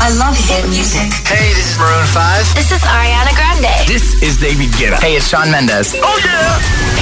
I 0.00 0.10
love 0.14 0.36
hit 0.38 0.64
music. 0.68 1.10
Hey, 1.26 1.52
this 1.54 1.72
is 1.72 1.78
Maroon 1.78 2.06
5. 2.06 2.54
This 2.54 2.70
is 2.70 2.82
Ariana 2.82 3.34
Grande. 3.34 3.86
This 3.86 4.22
is 4.22 4.38
David 4.40 4.70
Guetta. 4.78 4.98
Hey, 5.00 5.16
it's 5.16 5.28
Sean 5.28 5.50
Mendes. 5.50 5.94
Oh 6.00 6.18
yeah. 6.22 6.58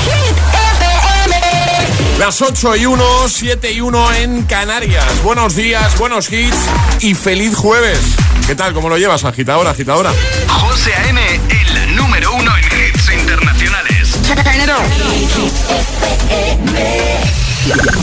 Hit 0.08 0.36
FM. 0.72 2.18
Las 2.18 2.40
8 2.40 2.76
y 2.76 2.86
1, 2.86 3.28
7 3.28 3.72
y 3.72 3.80
1 3.80 4.14
en 4.14 4.42
Canarias. 4.44 5.22
Buenos 5.22 5.54
días, 5.54 5.96
buenos 5.98 6.32
hits 6.32 6.56
y 7.00 7.14
feliz 7.14 7.54
jueves. 7.54 8.00
¿Qué 8.46 8.54
tal? 8.54 8.72
¿Cómo 8.72 8.88
lo 8.88 8.96
llevas, 8.96 9.24
agitadora, 9.24 9.70
agitadora? 9.70 10.12
José 10.48 10.94
A.M., 10.94 11.20
el 11.50 11.96
número 11.96 12.32
uno 12.32 12.50
en 12.56 12.64
hits 12.64 13.10
internacionales. 13.12 14.16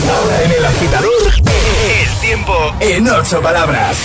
Ahora 0.08 0.42
en 0.44 0.50
el 0.52 0.64
agitador, 0.64 1.32
El 1.88 2.20
tiempo 2.20 2.74
en 2.80 3.08
ocho 3.08 3.42
palabras. 3.42 3.96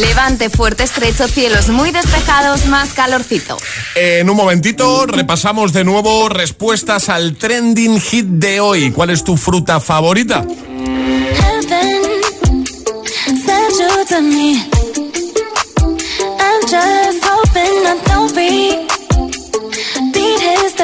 Levante 0.00 0.50
fuerte, 0.50 0.84
estrecho, 0.84 1.26
cielos 1.28 1.68
muy 1.68 1.90
despejados, 1.90 2.66
más 2.66 2.92
calorcito. 2.92 3.56
En 3.94 4.28
un 4.28 4.36
momentito 4.36 5.06
repasamos 5.06 5.72
de 5.72 5.84
nuevo 5.84 6.28
respuestas 6.28 7.08
al 7.08 7.36
trending 7.36 8.00
hit 8.00 8.26
de 8.26 8.60
hoy. 8.60 8.90
¿Cuál 8.90 9.10
es 9.10 9.24
tu 9.24 9.36
fruta 9.36 9.80
favorita? 9.80 10.44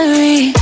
Heaven 0.02 0.61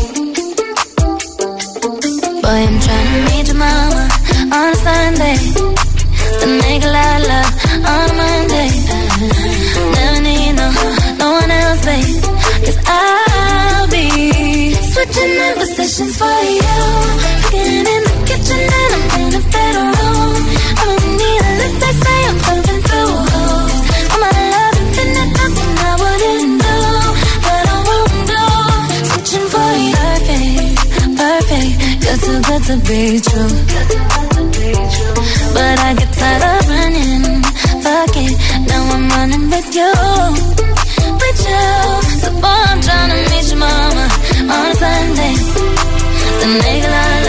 in 16.01 16.06
positions 16.06 16.17
for 16.17 16.41
you. 16.56 16.79
Cooking 17.43 17.87
in 17.95 18.03
the 18.09 18.15
kitchen 18.29 18.62
and 18.81 18.93
I'm 18.97 19.05
in 19.20 19.29
the 19.37 19.43
bedroom. 19.53 20.43
I 20.79 20.84
don't 20.89 21.06
need 21.20 21.41
a 21.41 21.53
lift, 21.61 21.77
they 21.83 21.95
say 22.03 22.19
I'm 22.29 22.39
pumping 22.47 22.83
through 22.89 23.15
holes. 23.31 23.77
All 24.12 24.21
my 24.21 24.33
love 24.53 24.77
infinite, 24.81 25.31
nothing 25.41 25.73
I 25.89 25.93
wouldn't 26.01 26.55
do. 26.65 26.77
But 27.47 27.65
I 27.69 27.78
won't 27.89 28.23
do. 28.33 28.45
Switching 29.11 29.47
for 29.53 29.71
you. 29.84 30.06
Perfect, 30.21 30.78
perfect. 31.21 31.71
Good 32.03 32.19
too 32.25 32.39
good 32.48 32.62
to 32.69 32.77
be 32.89 33.01
true. 33.27 33.53
But 35.55 35.77
I 35.81 35.95
get 35.98 36.11
tired 36.21 36.45
of 36.53 36.69
running. 36.71 37.25
Fuck 37.84 38.17
it, 38.25 38.34
now 38.69 38.83
I'm 38.95 39.05
running 39.15 39.47
with 39.51 39.71
you. 39.78 39.93
With 41.21 41.41
you. 41.48 41.67
So 42.23 42.31
boy, 42.41 42.61
I'm 42.71 42.81
trying 42.81 43.11
to 43.11 43.19
meet 43.31 43.47
your 43.51 43.59
mama 43.59 44.05
on 44.55 44.67
a 44.67 44.75
Sunday 44.75 45.39
the 46.41 46.46
neckline 46.46 47.19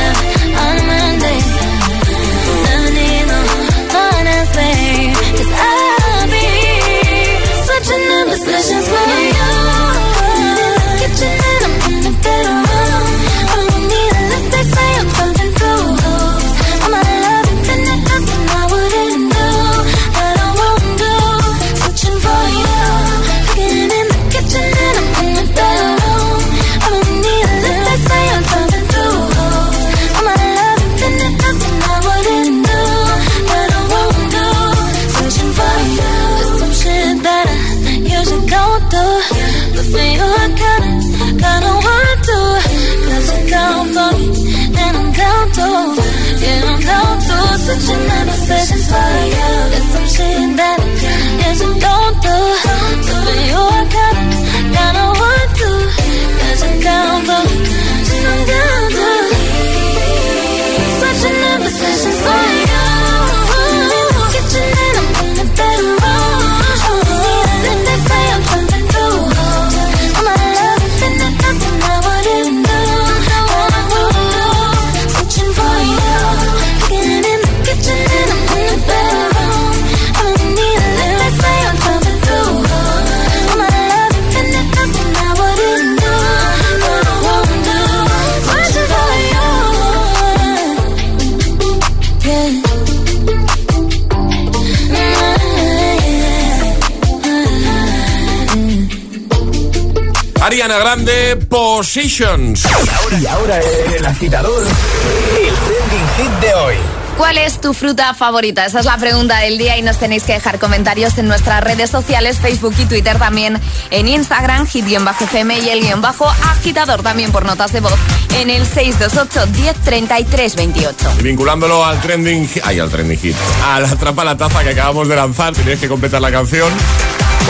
Y 102.12 103.26
ahora 103.26 103.58
el 103.96 104.06
agitador, 104.06 104.64
el 104.64 105.54
trending 105.56 106.08
hit 106.18 106.32
de 106.42 106.54
hoy. 106.54 106.76
¿Cuál 107.18 107.38
es 107.38 107.62
tu 107.62 107.74
fruta 107.74 108.14
favorita? 108.14 108.66
Esa 108.66 108.82
es 108.82 108.86
la 108.86 108.98
pregunta 108.98 109.38
del 109.38 109.58
día 109.58 109.78
y 109.78 109.82
nos 109.82 109.98
tenéis 109.98 110.24
que 110.24 110.34
dejar 110.34 110.60
comentarios 110.60 111.18
en 111.18 111.30
nuestras 111.30 111.64
redes 111.64 111.90
sociales, 111.90 112.40
Facebook 112.40 112.76
y 112.80 112.86
Twitter 112.86 113.18
también, 113.18 113.58
en 113.92 114.10
Instagram, 114.10 114.68
hit-fm 114.68 115.60
y 115.60 115.70
el 115.70 115.80
guion 115.80 116.02
bajo 116.02 116.28
agitador 116.28 117.02
también 117.02 117.32
por 117.32 117.46
notas 117.46 117.72
de 117.72 117.80
voz 117.80 117.94
en 118.38 118.50
el 118.50 118.66
628 118.66 119.48
1033 119.62 120.56
28. 120.58 121.12
Y 121.18 121.24
vinculándolo 121.24 121.86
al 121.86 122.02
trending 122.02 122.46
hit, 122.50 122.64
ay, 122.66 122.80
al 122.80 122.90
trending 122.90 123.20
hit, 123.20 123.36
a 123.64 123.80
la 123.80 123.96
trampa 123.96 124.26
la 124.26 124.36
taza 124.36 124.64
que 124.64 124.72
acabamos 124.72 125.08
de 125.08 125.16
lanzar, 125.16 125.54
tenéis 125.54 125.80
que 125.80 125.88
completar 125.88 126.20
la 126.20 126.32
canción. 126.32 126.74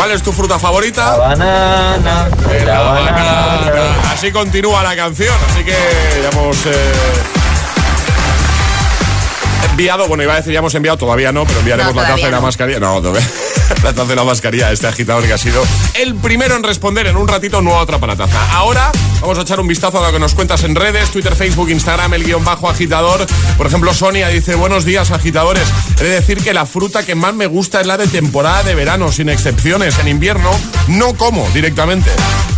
¿Cuál 0.02 0.14
es 0.14 0.24
tu 0.24 0.32
fruta 0.34 0.58
favorita? 0.58 1.16
Banana, 1.16 2.28
Eh, 2.50 2.64
la 2.66 2.80
banana. 2.82 4.12
Así 4.12 4.32
continúa 4.32 4.82
la 4.82 4.96
canción, 4.96 5.36
así 5.52 5.64
que 5.64 5.76
ya 6.24 6.30
hemos 6.30 6.66
eh, 6.66 6.72
enviado, 9.70 10.08
bueno, 10.08 10.24
iba 10.24 10.34
a 10.34 10.38
decir 10.38 10.54
ya 10.54 10.58
hemos 10.58 10.74
enviado, 10.74 10.98
todavía 10.98 11.32
no, 11.32 11.46
pero 11.46 11.60
enviaremos 11.60 11.94
No, 11.94 12.02
la 12.02 12.08
taza 12.08 12.28
y 12.28 12.32
la 12.32 12.38
no. 12.38 12.42
mascarilla. 12.42 12.80
No, 12.80 13.00
todavía. 13.00 13.22
la 13.84 14.04
y 14.04 14.16
la 14.16 14.24
mascarilla 14.24 14.72
este 14.72 14.88
agitador 14.88 15.26
que 15.26 15.34
ha 15.34 15.38
sido 15.38 15.64
el 15.96 16.16
primero 16.16 16.56
en 16.56 16.64
responder 16.64 17.08
en 17.08 17.18
un 17.18 17.28
ratito 17.28 17.62
nueva 17.62 17.82
otra 17.82 18.00
para 18.00 18.16
taza. 18.16 18.40
Ahora 18.54 18.92
vamos 19.20 19.38
a 19.38 19.42
echar 19.42 19.60
un 19.60 19.68
vistazo 19.68 20.04
a 20.04 20.08
lo 20.08 20.14
que 20.14 20.20
nos 20.20 20.36
cuentas 20.36 20.64
en 20.64 20.76
redes, 20.76 21.12
Twitter, 21.12 21.36
Facebook, 21.36 21.70
Instagram, 21.70 22.14
el 22.14 22.24
guion 22.24 22.44
bajo 22.44 22.70
agitador. 22.70 23.26
Por 23.58 23.68
ejemplo, 23.68 23.94
Sonia 23.94 24.28
dice, 24.30 24.56
buenos 24.56 24.86
días 24.86 25.12
agitadores. 25.12 25.68
He 26.00 26.04
de 26.04 26.10
decir 26.10 26.44
que 26.44 26.54
la 26.54 26.66
fruta 26.66 27.06
que 27.06 27.16
más 27.16 27.34
me 27.34 27.48
gusta 27.48 27.82
es 27.82 27.88
la 27.88 27.98
de 27.98 28.08
temporada 28.08 28.64
de 28.64 28.76
verano, 28.76 29.12
sin 29.12 29.30
excepciones. 29.30 30.00
En 30.00 30.08
invierno 30.08 30.52
no 30.88 31.14
como 31.14 31.48
directamente. 31.52 32.10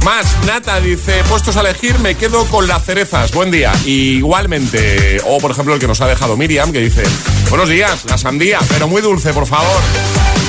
Más, 0.04 0.26
Nata 0.46 0.80
dice, 0.80 1.24
puestos 1.30 1.56
a 1.58 1.62
elegir, 1.62 2.00
me 2.00 2.16
quedo 2.16 2.46
con 2.46 2.68
las 2.68 2.84
cerezas. 2.84 3.32
Buen 3.32 3.52
día. 3.52 3.72
Igualmente, 3.86 5.22
o 5.26 5.38
por 5.40 5.52
ejemplo 5.52 5.74
el 5.74 5.80
que 5.80 5.88
nos 5.88 6.02
ha 6.02 6.08
dejado 6.08 6.38
Miriam, 6.38 6.72
que 6.72 6.80
dice, 6.80 7.04
buenos 7.50 7.70
días, 7.70 8.06
la 8.06 8.18
sandía, 8.18 8.60
pero 8.70 8.88
muy 8.88 9.02
dulce, 9.02 9.34
por 9.34 9.46
favor. 9.46 9.82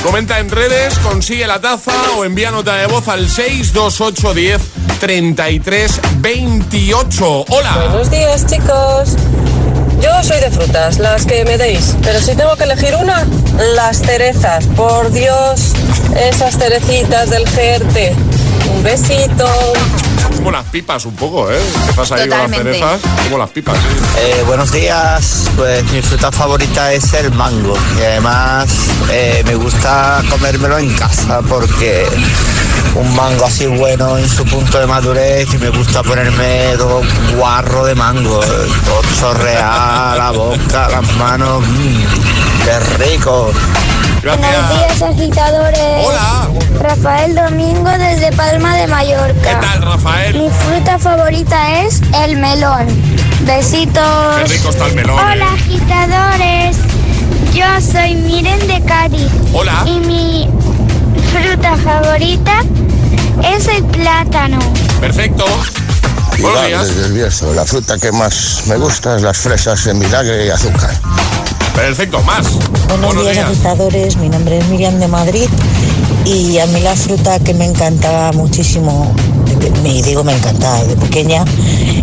Comenta 0.05 0.39
en 0.39 0.51
redes, 0.51 0.99
consigue 0.99 1.47
la 1.47 1.63
taza 1.63 1.93
o 2.19 2.27
envía 2.27 2.51
nota 2.51 2.77
de 2.77 2.87
voz 2.87 3.09
al 3.09 3.27
62810 3.27 4.61
33 5.01 6.01
28. 6.19 7.45
Hola. 7.49 7.77
Buenos 7.89 8.11
días, 8.11 8.45
chicos. 8.47 9.17
Yo 10.03 10.23
soy 10.23 10.39
de 10.41 10.51
frutas, 10.51 10.99
las 10.99 11.25
que 11.25 11.47
me 11.47 11.57
deis. 11.57 11.97
Pero 12.03 12.21
si 12.21 12.35
tengo 12.35 12.55
que 12.57 12.65
elegir 12.65 12.95
una, 12.97 13.27
las 13.75 14.03
cerezas. 14.03 14.67
Por 14.77 15.11
Dios, 15.11 15.73
esas 16.15 16.59
cerecitas 16.59 17.31
del 17.31 17.45
GRT. 17.45 18.44
Un 18.71 18.83
besito. 18.83 19.47
Como 20.37 20.51
las 20.51 20.65
pipas 20.67 21.05
un 21.07 21.15
poco, 21.15 21.51
¿eh? 21.51 21.59
Empiezas 21.89 22.13
ahí 22.13 22.29
con 22.29 22.39
las 22.39 22.51
cerezas, 22.51 23.01
como 23.25 23.39
las 23.39 23.51
pipas. 23.51 23.77
Eh, 24.19 24.43
buenos 24.47 24.73
días, 24.73 25.45
pues 25.57 25.85
mi 25.93 26.03
fruta 26.03 26.31
favorita 26.33 26.93
es 26.93 27.13
el 27.15 27.33
mango 27.33 27.77
y 27.99 28.03
además 28.03 28.69
eh, 29.11 29.43
me 29.47 29.55
gusta 29.55 30.23
comérmelo 30.31 30.79
en 30.79 30.93
casa 30.95 31.41
porque 31.49 32.07
un 32.95 33.17
mango 33.17 33.45
así 33.47 33.67
bueno 33.67 34.19
en 34.19 34.29
su 34.29 34.45
punto 34.45 34.79
de 34.79 34.87
madurez 34.87 35.53
y 35.53 35.59
me 35.59 35.71
gusta 35.71 36.03
ponerme 36.03 36.75
todo 36.77 37.03
guarro 37.37 37.85
de 37.87 37.95
mango, 37.95 38.41
todo 38.41 39.03
chorrear 39.19 40.17
la 40.17 40.31
boca, 40.31 40.89
las 40.89 41.17
manos, 41.17 41.63
mm, 41.67 42.65
qué 42.65 43.05
rico. 43.05 43.53
Buenos 44.25 44.41
Gracias. 44.41 44.99
días, 44.99 45.03
agitadores. 45.03 46.07
Hola. 46.07 46.49
Rafael 46.81 47.35
Domingo 47.35 47.91
desde 47.91 48.33
Palma 48.33 48.75
de 48.75 48.83
¿Qué 48.83 48.87
Mallorca. 48.89 49.61
tal, 49.61 49.83
Rafael? 49.83 50.39
Mi 50.39 50.49
fruta 50.51 50.99
favorita 50.99 51.81
es 51.83 52.01
el 52.23 52.37
melón. 52.39 52.87
Besitos. 53.43 54.37
Qué 54.39 54.45
rico 54.45 54.71
está 54.71 54.87
el 54.87 54.95
melón. 54.95 55.19
Hola, 55.19 55.45
¿eh? 55.45 55.49
agitadores. 55.55 56.77
Yo 57.53 57.65
soy 57.93 58.15
Miren 58.15 58.67
de 58.67 58.83
Cádiz. 58.85 59.29
Hola. 59.53 59.85
Y 59.87 60.01
mi 60.01 60.49
fruta 61.33 61.77
favorita 61.77 62.61
es 63.55 63.69
el 63.69 63.85
plátano. 63.85 64.59
Perfecto. 65.01 65.45
Buenos 66.41 66.67
días. 66.67 66.89
desde 66.89 67.07
el 67.07 67.13
Bierzo, 67.13 67.53
la 67.55 67.65
fruta 67.65 67.99
que 67.99 68.11
más 68.11 68.63
me 68.67 68.77
gusta 68.77 69.17
es 69.17 69.23
las 69.23 69.37
fresas 69.37 69.87
en 69.87 70.01
vinagre 70.01 70.47
y 70.47 70.51
azúcar. 70.51 70.91
Perfecto, 71.75 72.23
más. 72.23 72.47
Buenos, 72.89 73.21
días, 73.23 73.39
agitadores. 73.39 74.17
Mi 74.17 74.29
nombre 74.29 74.59
es 74.59 74.69
Miriam 74.69 74.99
de 74.99 75.09
Madrid 75.09 75.49
y 76.25 76.59
a 76.59 76.67
mí 76.67 76.81
la 76.81 76.95
fruta 76.95 77.39
que 77.41 77.53
me 77.53 77.67
encantaba 77.67 78.33
muchísimo, 78.33 79.13
me 79.83 80.03
digo 80.03 80.25
me 80.25 80.35
encantaba 80.35 80.83
de 80.85 80.97
pequeña, 80.97 81.45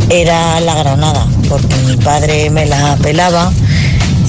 era 0.09 0.59
la 0.59 0.75
granada, 0.75 1.25
porque 1.49 1.75
mi 1.87 1.97
padre 1.97 2.49
me 2.49 2.65
la 2.65 2.95
pelaba 2.97 3.51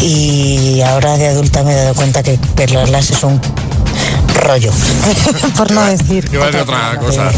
y 0.00 0.80
ahora 0.80 1.16
de 1.18 1.28
adulta 1.28 1.62
me 1.62 1.72
he 1.72 1.76
dado 1.76 1.94
cuenta 1.94 2.22
que 2.22 2.38
pelarlas 2.54 3.10
es 3.10 3.22
un 3.22 3.40
rollo, 4.34 4.72
por 5.56 5.70
no 5.72 5.84
decir. 5.84 6.28
Iba 6.32 6.44
a 6.44 6.46
decir 6.46 6.62
otra 6.62 6.98
cosa. 6.98 7.30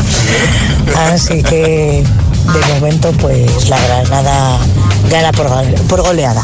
Así 1.12 1.43
que 1.43 2.05
de 2.52 2.75
momento 2.75 3.12
pues 3.12 3.69
la 3.69 3.79
granada 3.81 4.58
gana 5.11 5.32
por, 5.32 5.49
gole- 5.49 5.81
por 5.88 6.02
goleada. 6.02 6.43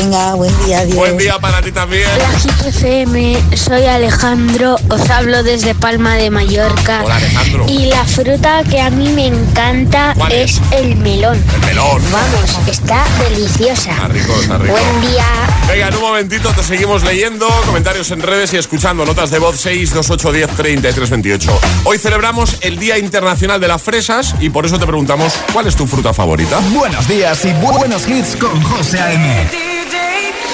Venga, 0.00 0.34
buen 0.34 0.52
día, 0.64 0.80
adiós. 0.80 0.96
Buen 0.96 1.16
día 1.16 1.38
para 1.38 1.62
ti 1.62 1.70
también. 1.70 2.08
Hola, 2.12 2.68
FM. 2.68 3.40
Soy 3.56 3.84
Alejandro. 3.86 4.76
Os 4.90 5.10
hablo 5.10 5.42
desde 5.44 5.74
Palma 5.76 6.14
de 6.16 6.28
Mallorca. 6.30 7.02
Hola, 7.04 7.16
Alejandro. 7.16 7.66
Y 7.68 7.86
la 7.86 8.04
fruta 8.04 8.62
que 8.68 8.80
a 8.80 8.90
mí 8.90 9.08
me 9.10 9.26
encanta 9.26 10.12
¿Cuál 10.16 10.32
es? 10.32 10.54
es 10.56 10.60
el 10.72 10.96
melón. 10.96 11.40
El 11.54 11.60
melón. 11.66 12.02
Vamos, 12.10 12.50
está 12.68 13.04
deliciosa. 13.28 13.92
Está 13.92 14.08
rico, 14.08 14.32
está 14.40 14.58
rico. 14.58 14.72
Buen 14.74 15.00
día. 15.12 15.24
Venga, 15.68 15.88
en 15.88 15.94
un 15.94 16.00
momentito 16.00 16.50
te 16.52 16.62
seguimos 16.64 17.04
leyendo 17.04 17.46
comentarios 17.64 18.10
en 18.10 18.22
redes 18.22 18.52
y 18.54 18.56
escuchando 18.56 19.04
notas 19.06 19.30
de 19.30 19.38
voz 19.38 19.56
62810 19.60 20.50
3328. 20.56 21.60
Hoy 21.84 21.98
celebramos 21.98 22.56
el 22.62 22.78
Día 22.78 22.98
Internacional 22.98 23.60
de 23.60 23.68
las 23.68 23.82
Fresas 23.82 24.34
y 24.40 24.50
por 24.50 24.66
eso 24.66 24.78
te 24.80 24.86
preguntamos 24.86 25.05
¿cuál 25.52 25.66
es 25.68 25.76
tu 25.76 25.86
fruta 25.86 26.12
favorita? 26.12 26.58
Buenos 26.74 27.06
días 27.06 27.44
y 27.44 27.48
bu- 27.50 27.78
buenos 27.78 28.08
hits 28.08 28.34
con 28.36 28.60
José 28.62 28.98
A.M. 29.00 29.48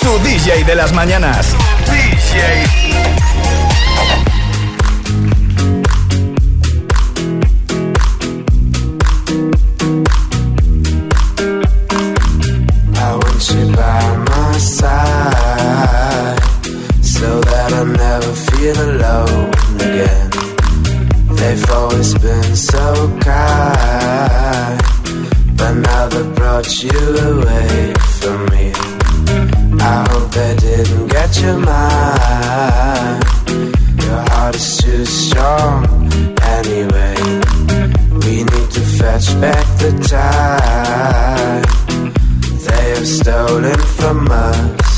Tu 0.01 0.19
DJ 0.19 0.65
de 0.65 0.75
las 0.75 0.93
mañanas. 0.93 1.55
I 11.85 13.15
want 13.21 13.51
you 13.51 13.75
by 13.75 14.17
my 14.29 14.53
side 14.59 16.39
so 17.03 17.41
that 17.41 17.73
I 17.73 17.85
never 17.85 18.33
feel 18.35 18.77
alone. 18.91 19.52
They've 21.55 21.71
always 21.73 22.15
been 22.15 22.57
so 22.57 23.19
kind, 23.21 24.81
but 25.55 25.75
now 25.75 26.09
they 26.09 26.23
brought 26.33 26.83
you 26.83 26.99
away 27.29 27.93
from 28.21 28.47
me. 28.47 28.73
I 29.79 30.07
hope 30.09 30.31
they 30.31 30.57
didn't 30.57 31.09
get 31.09 31.39
your 31.43 31.59
mind. 31.59 33.23
Your 34.03 34.23
heart 34.31 34.57
is 34.57 34.79
too 34.79 35.05
strong 35.05 35.85
anyway. 36.41 37.17
We 38.25 38.45
need 38.45 38.71
to 38.71 38.81
fetch 38.97 39.39
back 39.39 39.67
the 39.77 39.93
time 40.09 41.63
they 42.67 42.95
have 42.95 43.07
stolen 43.07 43.79
from 43.99 44.27
us. 44.31 44.92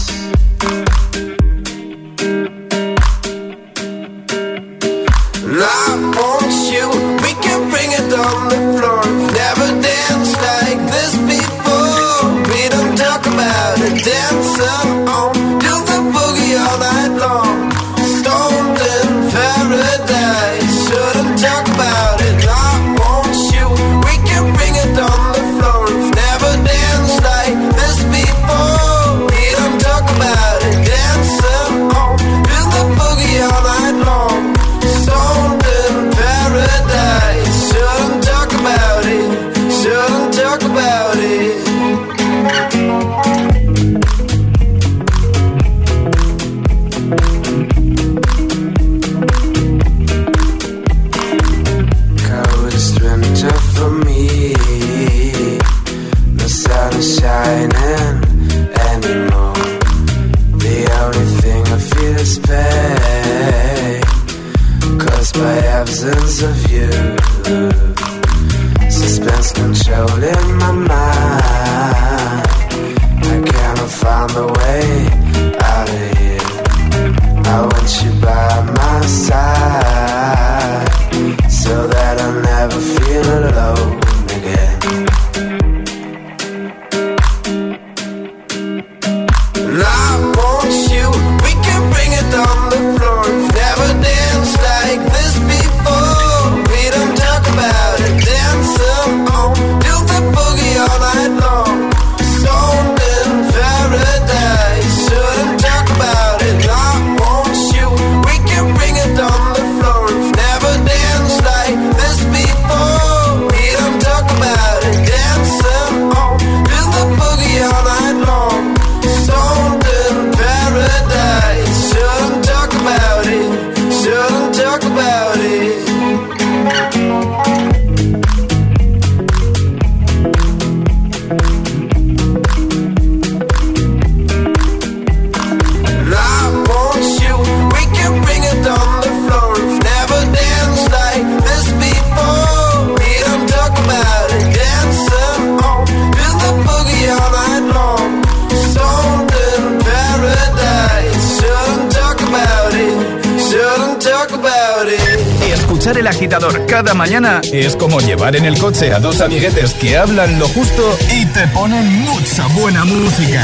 Dos 159.04 159.20
amiguetes 159.20 159.74
que 159.74 159.98
hablan 159.98 160.38
lo 160.38 160.48
justo 160.48 160.82
y 161.10 161.26
te 161.26 161.46
ponen 161.48 161.86
mucha 162.04 162.46
buena 162.58 162.86
música. 162.86 163.42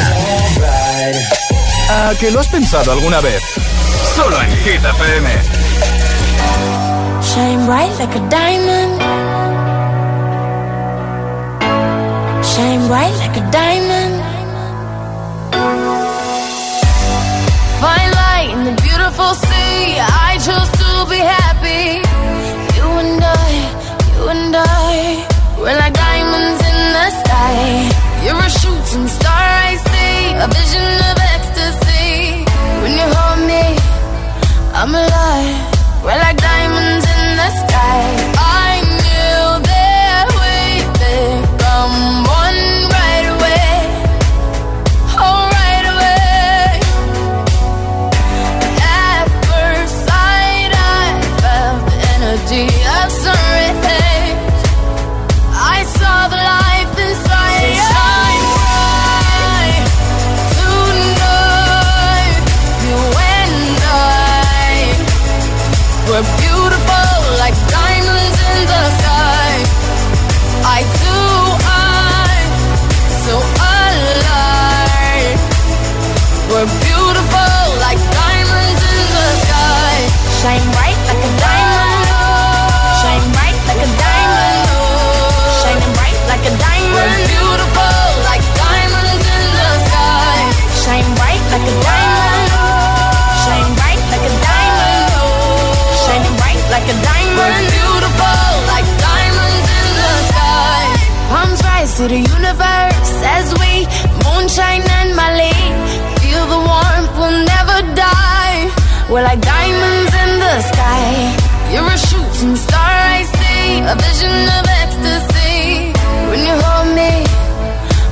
¿A 1.90 2.14
que 2.18 2.30
lo 2.30 2.40
has 2.40 2.48
pensado 2.48 2.90
alguna 2.92 3.20
vez? 3.20 3.42
Solo 4.16 4.40
en 4.40 4.50
Hit 4.56 4.82
FM. 4.82 5.28
Shine 7.20 7.66
bright 7.66 7.92
like 7.98 8.16
a 8.16 8.28
diamond. 8.30 9.02
Shine 12.42 12.88
bright 12.88 13.14
like 13.18 13.36
a 13.36 13.50
diamond. 13.50 14.22
Fine 17.82 18.12
light 18.22 18.50
in 18.54 18.64
the 18.64 18.82
beautiful 18.82 19.34
sea. 19.34 20.00
I 20.00 20.38
chose 20.38 20.70
to 20.78 21.06
be 21.10 21.18
happy. 21.18 22.09
Shooting 28.59 29.07
star, 29.09 29.47
I 29.71 29.76
see, 29.88 30.19
a 30.45 30.47
vision 30.59 30.92
of 31.09 31.16
ecstasy. 31.35 32.45
When 32.83 32.92
you 32.99 33.07
hold 33.16 33.40
me, 33.47 33.64
I'm 34.75 34.95
alive. 34.95 35.59
We're 97.40 97.64
beautiful 97.73 98.49
like 98.68 98.88
diamonds 99.00 99.66
in 99.80 99.88
the 100.00 100.12
sky. 100.28 100.82
Palms 101.32 101.61
rise 101.64 101.92
to 101.97 102.04
the 102.14 102.20
universe 102.37 103.12
as 103.37 103.47
we 103.61 103.73
moonshine 104.25 104.85
and 105.00 105.16
Mali. 105.16 105.56
Feel 106.20 106.44
the 106.54 106.61
warmth, 106.68 107.12
we'll 107.16 107.40
never 107.54 107.78
die. 107.97 108.68
We're 109.09 109.25
like 109.25 109.40
diamonds 109.40 110.12
in 110.23 110.30
the 110.44 110.56
sky. 110.70 111.09
You're 111.73 111.88
a 111.88 111.99
shooting 112.09 112.56
star, 112.56 112.92
I 113.18 113.25
see. 113.25 113.64
A 113.92 113.94
vision 114.04 114.37
of 114.56 114.64
ecstasy. 114.82 115.97
When 116.28 116.40
you 116.49 116.56
hold 116.66 116.90
me, 117.00 117.25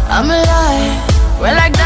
I'm 0.08 0.28
alive. 0.38 0.96
We're 1.40 1.58
like 1.62 1.77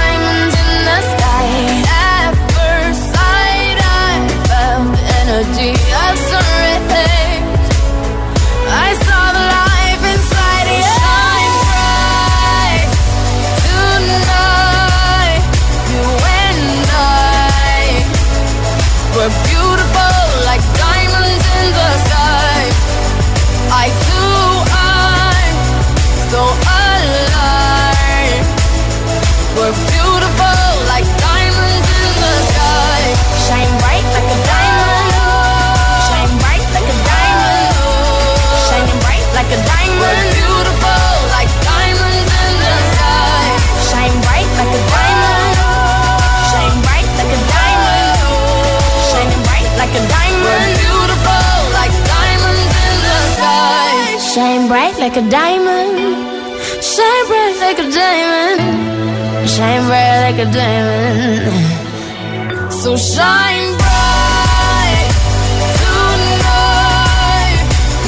So 62.83 62.97
shine 62.97 63.77
bright. 63.79 65.11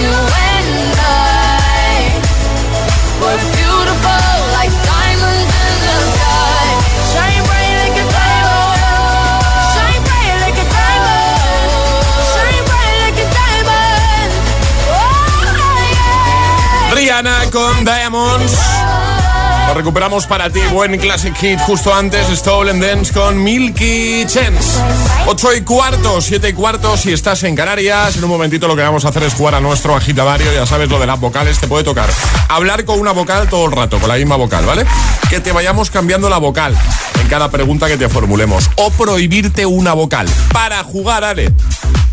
You 0.03 0.11
and 0.11 0.99
I 0.99 2.11
beautiful 3.55 4.35
like 4.50 4.75
diamonds 4.83 5.53
in 5.62 5.75
the 5.87 5.97
sky. 6.11 6.67
Shine 7.14 7.43
bright 7.47 7.75
like 7.87 8.03
a 8.03 8.07
diamond. 8.19 8.83
Shine 9.75 10.03
bright 10.03 10.35
like 10.43 10.59
a 10.59 10.67
diamond. 10.75 11.38
Shine 12.35 12.64
bright 12.67 12.97
like 13.07 13.19
a 13.23 13.26
diamond. 13.31 14.31
Oh, 14.91 15.31
con 17.53 17.85
Diamonds. 17.85 18.84
Lo 19.66 19.75
recuperamos 19.75 20.26
para 20.26 20.50
ti, 20.50 20.61
buen 20.73 20.99
classic 20.99 21.35
hit 21.37 21.59
justo 21.61 21.94
antes, 21.94 22.26
Stolen 22.28 22.80
Dance 22.80 23.12
con 23.12 23.42
Milky 23.42 24.25
Chance. 24.26 24.80
8 25.26 25.54
y 25.54 25.61
cuarto, 25.62 26.21
7 26.21 26.50
y 26.50 26.52
cuarto, 26.52 26.97
si 26.97 27.12
estás 27.12 27.42
en 27.44 27.56
Canarias, 27.56 28.16
en 28.16 28.25
un 28.25 28.30
momentito 28.30 28.68
lo 28.68 28.76
que 28.76 28.83
vamos 28.83 29.04
a 29.04 29.09
hacer 29.09 29.23
es 29.23 29.35
jugar 29.35 29.54
a 29.54 29.61
nuestro 29.61 29.97
agitadario, 29.97 30.52
ya 30.52 30.66
sabes 30.66 30.88
lo 30.88 30.99
de 30.99 31.06
las 31.06 31.18
vocales, 31.18 31.59
te 31.59 31.66
puede 31.66 31.83
tocar 31.83 32.09
hablar 32.49 32.85
con 32.85 33.00
una 33.00 33.12
vocal 33.12 33.49
todo 33.49 33.66
el 33.66 33.73
rato, 33.73 33.99
con 33.99 34.09
la 34.09 34.16
misma 34.16 34.37
vocal, 34.37 34.64
¿vale? 34.64 34.85
Que 35.28 35.40
te 35.40 35.52
vayamos 35.52 35.90
cambiando 35.90 36.28
la 36.28 36.38
vocal 36.38 36.76
en 37.21 37.28
cada 37.28 37.50
pregunta 37.50 37.88
que 37.88 37.97
te 37.97 38.09
formulemos, 38.09 38.71
o 38.76 38.90
prohibirte 38.90 39.66
una 39.66 39.94
vocal. 39.94 40.28
Para 40.52 40.85
jugar, 40.85 41.25
Ale. 41.25 41.52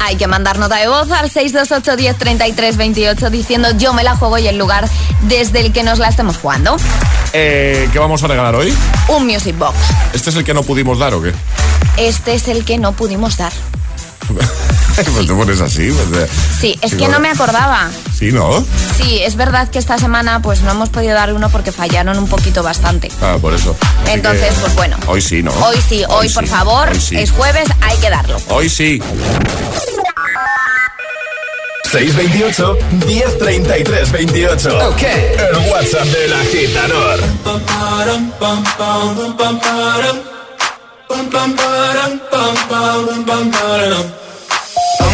Hay 0.03 0.15
que 0.15 0.25
mandar 0.25 0.57
nota 0.57 0.77
de 0.77 0.87
voz 0.87 1.11
al 1.11 1.29
628 1.29 1.95
10 1.95 2.17
33 2.17 2.77
28 2.77 3.29
diciendo 3.29 3.69
yo 3.77 3.93
me 3.93 4.03
la 4.03 4.15
juego 4.15 4.39
y 4.39 4.47
el 4.47 4.57
lugar 4.57 4.89
desde 5.21 5.59
el 5.59 5.71
que 5.71 5.83
nos 5.83 5.99
la 5.99 6.07
estemos 6.09 6.37
jugando. 6.37 6.75
Eh, 7.33 7.87
¿Qué 7.93 7.99
vamos 7.99 8.23
a 8.23 8.27
regalar 8.27 8.55
hoy? 8.55 8.75
Un 9.09 9.27
Music 9.27 9.55
Box. 9.57 9.77
¿Este 10.13 10.31
es 10.31 10.35
el 10.35 10.43
que 10.43 10.55
no 10.55 10.63
pudimos 10.63 10.97
dar 10.97 11.13
o 11.13 11.21
qué? 11.21 11.33
Este 11.97 12.33
es 12.33 12.47
el 12.47 12.65
que 12.65 12.79
no 12.79 12.93
pudimos 12.93 13.37
dar. 13.37 13.53
pues 15.09 15.27
te 15.27 15.33
pones 15.33 15.61
así. 15.61 15.89
pues, 15.91 16.23
eh, 16.23 16.33
Sí, 16.59 16.77
es 16.81 16.95
que 16.95 17.07
no 17.07 17.19
me 17.19 17.29
acordaba. 17.29 17.89
Sí, 18.17 18.31
¿no? 18.31 18.63
Sí, 18.97 19.19
es 19.23 19.35
verdad 19.35 19.69
que 19.69 19.79
esta 19.79 19.97
semana 19.97 20.41
pues 20.41 20.61
no 20.61 20.71
hemos 20.71 20.89
podido 20.89 21.13
dar 21.15 21.33
uno 21.33 21.49
porque 21.49 21.71
fallaron 21.71 22.17
un 22.17 22.27
poquito 22.27 22.61
bastante. 22.63 23.09
Ah, 23.21 23.37
por 23.41 23.53
eso. 23.53 23.75
Así 24.03 24.11
Entonces, 24.11 24.53
que 24.53 24.61
pues 24.61 24.75
bueno. 24.75 24.97
Hoy 25.07 25.21
sí, 25.21 25.41
¿no? 25.41 25.51
Hoy 25.51 25.77
sí, 25.87 26.03
hoy, 26.07 26.29
por 26.29 26.43
sí, 26.43 26.49
favor, 26.49 26.89
hoy 26.89 26.99
sí. 27.01 27.17
es 27.17 27.31
jueves, 27.31 27.67
hay 27.81 27.97
que 27.97 28.09
darlo. 28.09 28.37
Hoy 28.49 28.69
sí. 28.69 29.01
628 31.91 32.77
1033 33.05 34.11
28. 34.11 34.89
Ok. 34.89 35.01
El 35.01 35.71
WhatsApp 35.71 36.05
del 36.05 36.33
agitador. 36.33 37.19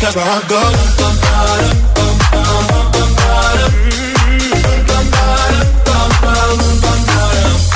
Cause 0.00 0.16
my 0.16 0.22
heart 0.22 0.48
goes. 0.48 0.96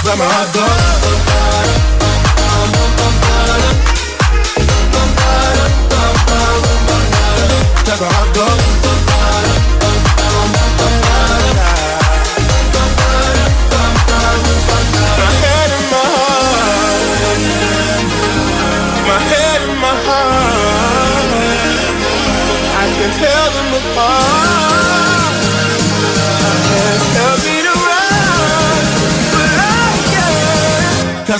But 0.04 0.18
my 0.18 0.24
heart. 0.24 0.54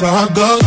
Can't. 0.04 0.34
Cause 0.34 0.62
my 0.62 0.63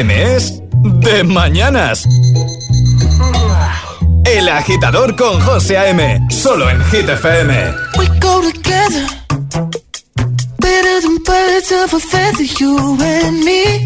AM 0.00 0.10
es 0.10 0.62
de 0.82 1.24
mañanas. 1.24 2.06
El 4.24 4.48
agitador 4.48 5.14
con 5.14 5.38
José 5.42 5.76
A.M. 5.76 6.26
Solo 6.30 6.70
en 6.70 6.82
Hit 6.86 7.06
FM. 7.06 7.74
We 7.98 8.06
go 8.18 8.40
together 8.40 9.06
Better 10.58 11.00
than 11.02 11.18
birds 11.22 11.72
of 11.72 11.92
a 11.92 12.00
feather 12.00 12.46
You 12.58 12.96
and 12.98 13.44
me 13.44 13.84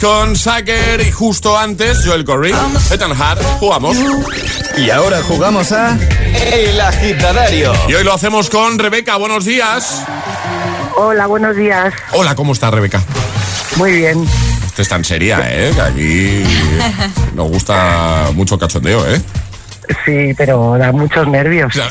con 0.00 0.34
Sacker 0.36 1.00
y 1.06 1.10
justo 1.10 1.58
antes 1.58 2.04
Joel 2.04 2.24
Corey, 2.24 2.54
Ethan 2.90 3.12
Hart, 3.20 3.42
jugamos. 3.58 3.96
Y 4.76 4.90
ahora 4.90 5.22
jugamos 5.22 5.72
a 5.72 5.96
El 6.52 6.80
Agitadario. 6.80 7.72
Y 7.88 7.94
hoy 7.94 8.04
lo 8.04 8.12
hacemos 8.14 8.48
con 8.48 8.78
Rebeca, 8.78 9.16
buenos 9.16 9.44
días. 9.44 10.02
Hola, 10.96 11.26
buenos 11.26 11.56
días. 11.56 11.92
Hola, 12.12 12.34
¿cómo 12.34 12.52
está 12.52 12.70
Rebeca? 12.70 13.02
Muy 13.76 13.92
bien. 13.92 14.18
Usted 14.66 14.82
es 14.82 14.88
tan 14.88 15.04
seria, 15.04 15.40
¿eh? 15.50 15.72
Que 15.74 15.80
aquí 15.80 16.44
nos 17.34 17.48
gusta 17.48 18.30
mucho 18.34 18.58
cachondeo, 18.58 19.06
¿eh? 19.06 19.20
Sí, 20.04 20.32
pero 20.36 20.76
da 20.78 20.92
muchos 20.92 21.26
nervios. 21.28 21.72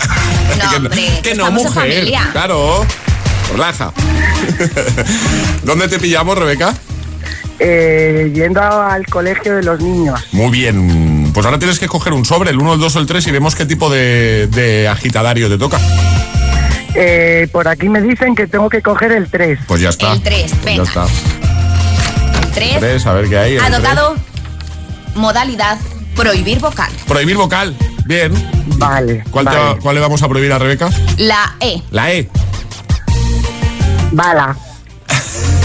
No, 0.60 0.76
hombre, 0.76 1.22
Que 1.24 1.36
no, 1.36 1.50
mujer. 1.52 1.72
familia. 1.74 2.28
Claro. 2.34 2.86
Relaja. 3.54 3.94
¿Dónde 5.64 5.88
te 5.88 6.00
pillamos, 6.00 6.38
Rebeca? 6.38 6.74
Eh, 7.60 8.32
yendo 8.34 8.62
al 8.62 9.06
colegio 9.08 9.56
de 9.58 9.64
los 9.64 9.82
niños. 9.82 10.20
Muy 10.32 10.50
bien. 10.52 11.30
Pues 11.34 11.46
ahora 11.46 11.60
tienes 11.60 11.78
que 11.80 11.88
coger 11.88 12.14
un 12.14 12.24
sobre, 12.26 12.52
el 12.52 12.58
1, 12.58 12.74
el 12.76 12.80
2 12.80 12.96
o 12.96 13.00
el 13.00 13.06
3 13.06 13.28
y 13.28 13.32
vemos 13.32 13.56
qué 13.56 13.66
tipo 13.66 13.90
de, 13.90 14.48
de 14.48 14.88
agitadario 14.88 15.50
te 15.50 15.58
toca. 15.58 15.78
Eh, 16.96 17.48
por 17.52 17.68
aquí 17.68 17.88
me 17.90 18.02
dicen 18.02 18.34
que 18.36 18.48
tengo 18.48 18.70
que 18.70 18.82
coger 18.82 19.12
el 19.12 19.30
3. 19.30 19.60
Pues 19.68 19.82
ya 19.82 19.90
está. 19.90 20.14
El 20.14 20.22
tres, 20.24 20.52
Pues 20.52 20.64
venga. 20.66 20.78
Ya 20.78 20.90
está. 20.90 21.06
Tres. 22.54 22.80
Tres, 22.80 23.06
a 23.06 23.14
ver 23.14 23.30
qué 23.30 23.38
hay. 23.38 23.56
el 23.58 23.72
tocado 23.74 24.16
modalidad 25.16 25.78
prohibir 26.16 26.60
vocal. 26.60 26.92
Prohibir 27.08 27.36
vocal. 27.38 27.76
Bien. 28.06 28.32
Vale. 28.78 29.24
¿Cuál, 29.30 29.46
te 29.50 29.56
vale. 29.56 29.70
va- 29.74 29.80
cuál 29.80 29.96
le 29.96 30.02
vamos 30.02 30.24
a 30.24 30.28
prohibir 30.30 30.52
a 30.54 30.58
Rebeca? 30.60 30.90
La 31.18 31.56
E. 31.60 31.82
La 31.92 32.12
E. 32.12 32.28
Bala. 34.12 34.56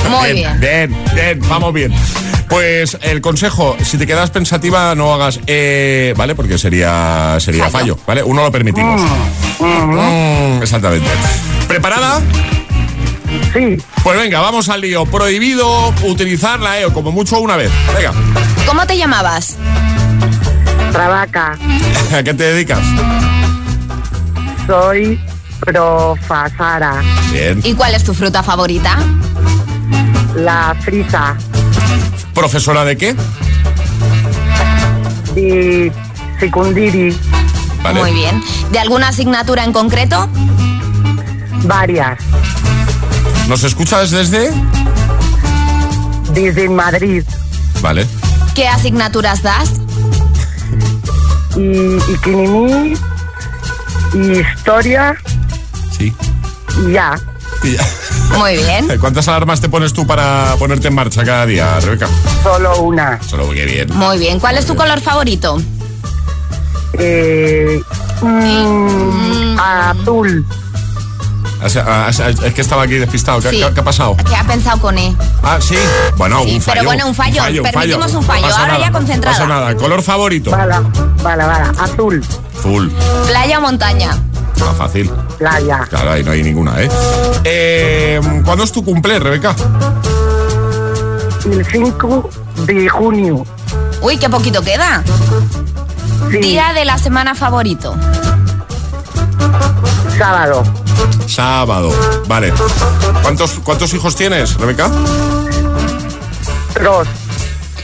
Muy 0.08 0.32
bien. 0.32 0.60
Bien, 0.60 1.04
bien, 1.14 1.40
vamos 1.48 1.72
bien. 1.72 1.92
Pues 2.48 2.98
el 3.02 3.20
consejo, 3.20 3.76
si 3.82 3.98
te 3.98 4.06
quedas 4.06 4.30
pensativa, 4.30 4.94
no 4.94 5.12
hagas 5.14 5.40
eh, 5.46 6.14
¿vale? 6.16 6.34
Porque 6.34 6.58
sería 6.58 7.36
sería 7.40 7.70
fallo, 7.70 7.98
¿vale? 8.06 8.22
Uno 8.22 8.42
lo 8.42 8.52
permitimos. 8.52 9.00
Mm, 9.58 10.62
exactamente. 10.62 11.08
¿Preparada? 11.66 12.20
Sí. 13.52 13.76
Pues 14.02 14.18
venga, 14.18 14.40
vamos 14.40 14.68
al 14.68 14.82
lío. 14.82 15.06
Prohibido 15.06 15.92
utilizar 16.04 16.60
la 16.60 16.78
E 16.80 16.84
o 16.84 16.92
como 16.92 17.10
mucho 17.10 17.40
una 17.40 17.56
vez. 17.56 17.70
Venga. 17.96 18.12
¿Cómo 18.66 18.86
te 18.86 18.96
llamabas? 18.96 19.56
Trabaca. 20.92 21.58
¿A 22.16 22.22
qué 22.22 22.34
te 22.34 22.44
dedicas? 22.44 22.80
Soy 24.66 25.20
profesora. 25.60 27.02
Bien. 27.32 27.60
¿Y 27.64 27.74
cuál 27.74 27.94
es 27.94 28.04
tu 28.04 28.14
fruta 28.14 28.42
favorita? 28.42 28.98
La 30.34 30.74
frisa. 30.80 31.36
¿Profesora 32.34 32.84
de 32.84 32.96
qué? 32.96 33.16
Y 35.36 35.92
secundiri. 36.40 37.16
Vale. 37.82 38.00
Muy 38.00 38.12
bien. 38.12 38.42
¿De 38.72 38.78
alguna 38.78 39.08
asignatura 39.08 39.64
en 39.64 39.72
concreto? 39.72 40.28
Varias. 41.64 42.18
¿Nos 43.48 43.62
escuchas 43.62 44.10
desde? 44.10 44.52
Desde 46.32 46.68
Madrid. 46.68 47.22
Vale. 47.80 48.06
¿Qué 48.54 48.66
asignaturas 48.66 49.42
das? 49.42 49.72
Y, 51.56 51.96
y 51.96 52.18
Kinini. 52.22 52.94
Y 54.14 54.40
historia. 54.40 55.14
Sí. 55.96 56.12
Y 56.86 56.92
ya. 56.92 57.14
Y 57.62 57.72
ya. 57.72 57.84
Muy 58.38 58.56
bien. 58.56 58.88
¿Cuántas 59.00 59.26
alarmas 59.28 59.60
te 59.60 59.68
pones 59.68 59.92
tú 59.92 60.06
para 60.06 60.54
ponerte 60.58 60.88
en 60.88 60.94
marcha 60.94 61.24
cada 61.24 61.46
día, 61.46 61.78
Rebeca? 61.80 62.08
Solo 62.42 62.76
una. 62.82 63.20
Solo 63.22 63.50
que 63.50 63.64
bien. 63.64 63.88
Muy 63.94 64.18
bien. 64.18 64.38
¿Cuál 64.40 64.58
es 64.58 64.66
tu 64.66 64.74
color 64.76 65.00
favorito? 65.00 65.60
Eh, 66.98 67.80
mm, 68.22 69.58
azul. 69.58 70.46
O 71.62 71.68
sea, 71.68 71.84
ah, 72.06 72.10
Es 72.10 72.54
que 72.54 72.60
estaba 72.60 72.82
aquí 72.82 72.94
despistado. 72.94 73.40
¿Qué, 73.40 73.48
Sí. 73.50 73.62
qué- 73.66 73.72
qué 73.72 73.80
ha 73.80 73.84
pasado? 73.84 74.16
¿Qué 74.16 74.36
ha 74.36 74.44
pensado 74.44 74.78
con 74.80 74.98
E? 74.98 75.16
Ah, 75.42 75.58
sí. 75.60 75.76
Bueno, 76.16 76.42
Sí, 76.44 76.54
un 76.56 76.60
fallo. 76.60 76.74
pero 76.74 76.84
bueno, 76.84 77.06
un 77.08 77.14
fallo. 77.14 77.42
Permitimos 77.62 78.12
un 78.12 78.22
fallo. 78.22 78.46
No 78.48 78.54
Ahora 78.54 78.66
nada, 78.74 78.80
ya 78.80 78.92
concentrada. 78.92 79.38
No 79.38 79.44
pasa 79.46 79.60
nada. 79.60 79.74
¿Color 79.76 80.02
favorito? 80.02 80.50
Vale, 80.50 80.74
vale, 81.22 81.44
vale. 81.44 81.64
Azul. 81.80 82.22
Full. 82.62 82.88
¿Playa 83.28 83.58
o 83.58 83.62
montaña? 83.62 84.10
Ah, 84.60 84.74
fácil. 84.76 85.10
Playa. 85.44 85.86
Claro, 85.90 86.12
ahí 86.12 86.24
no 86.24 86.30
hay 86.30 86.42
ninguna, 86.42 86.80
¿eh? 86.80 86.88
eh 87.44 88.20
¿Cuándo 88.46 88.64
es 88.64 88.72
tu 88.72 88.82
cumple, 88.82 89.18
Rebeca? 89.18 89.54
El 91.44 91.66
5 91.66 92.30
de 92.64 92.88
junio. 92.88 93.44
Uy, 94.00 94.16
qué 94.16 94.30
poquito 94.30 94.62
queda. 94.62 95.04
Sí. 96.30 96.38
Día 96.38 96.72
de 96.72 96.86
la 96.86 96.96
semana 96.96 97.34
favorito. 97.34 97.94
Sábado. 100.16 100.62
Sábado. 101.26 101.92
Vale. 102.26 102.50
¿Cuántos, 103.22 103.60
cuántos 103.62 103.92
hijos 103.92 104.16
tienes, 104.16 104.54
Rebeca? 104.54 104.88
Dos. 106.82 107.06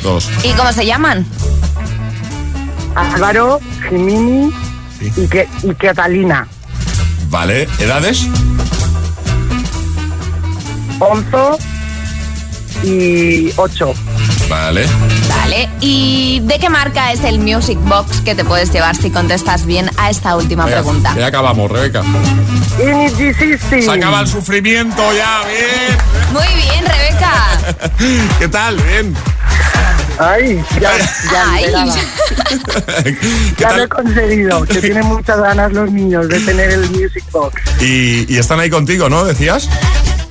Dos. 0.02 0.30
¿Y 0.44 0.54
cómo 0.54 0.72
se 0.72 0.86
llaman? 0.86 1.26
Álvaro, 2.94 3.60
Jimini 3.86 4.50
y, 5.14 5.28
que, 5.28 5.46
y 5.62 5.74
Catalina. 5.74 6.48
Vale. 7.30 7.68
¿Edades? 7.78 8.26
11 10.98 11.36
y 12.82 13.52
8. 13.56 13.94
Vale. 14.48 14.84
Vale. 15.28 15.68
¿Y 15.80 16.40
de 16.40 16.58
qué 16.58 16.68
marca 16.68 17.12
es 17.12 17.22
el 17.22 17.38
Music 17.38 17.78
Box 17.84 18.20
que 18.22 18.34
te 18.34 18.44
puedes 18.44 18.72
llevar 18.72 18.96
si 18.96 19.10
contestas 19.10 19.64
bien 19.64 19.88
a 19.96 20.10
esta 20.10 20.36
última 20.36 20.64
Venga, 20.64 20.82
pregunta? 20.82 21.14
Ya 21.16 21.26
acabamos, 21.26 21.70
Rebeca. 21.70 22.02
Se 22.76 23.90
acaba 23.90 24.20
el 24.20 24.26
sufrimiento 24.26 25.02
ya, 25.14 25.42
bien. 25.46 25.98
Muy 26.32 26.62
bien, 26.62 26.84
Rebeca. 26.84 28.34
¿Qué 28.40 28.48
tal? 28.48 28.76
Bien. 28.76 29.14
Ay, 30.20 30.62
ya, 30.78 30.98
ya, 31.32 31.44
Ay. 31.50 31.64
esperaba. 31.64 31.94
¿Qué 33.04 33.16
ya 33.58 33.76
lo 33.76 33.84
he 33.84 33.88
conseguido. 33.88 34.64
Que 34.64 34.80
tienen 34.82 35.06
muchas 35.06 35.40
ganas 35.40 35.72
los 35.72 35.90
niños 35.90 36.28
de 36.28 36.40
tener 36.40 36.70
el 36.72 36.90
Music 36.90 37.24
Box. 37.32 37.62
Y, 37.80 38.30
y 38.30 38.36
están 38.36 38.60
ahí 38.60 38.68
contigo, 38.68 39.08
¿no? 39.08 39.24
Decías. 39.24 39.66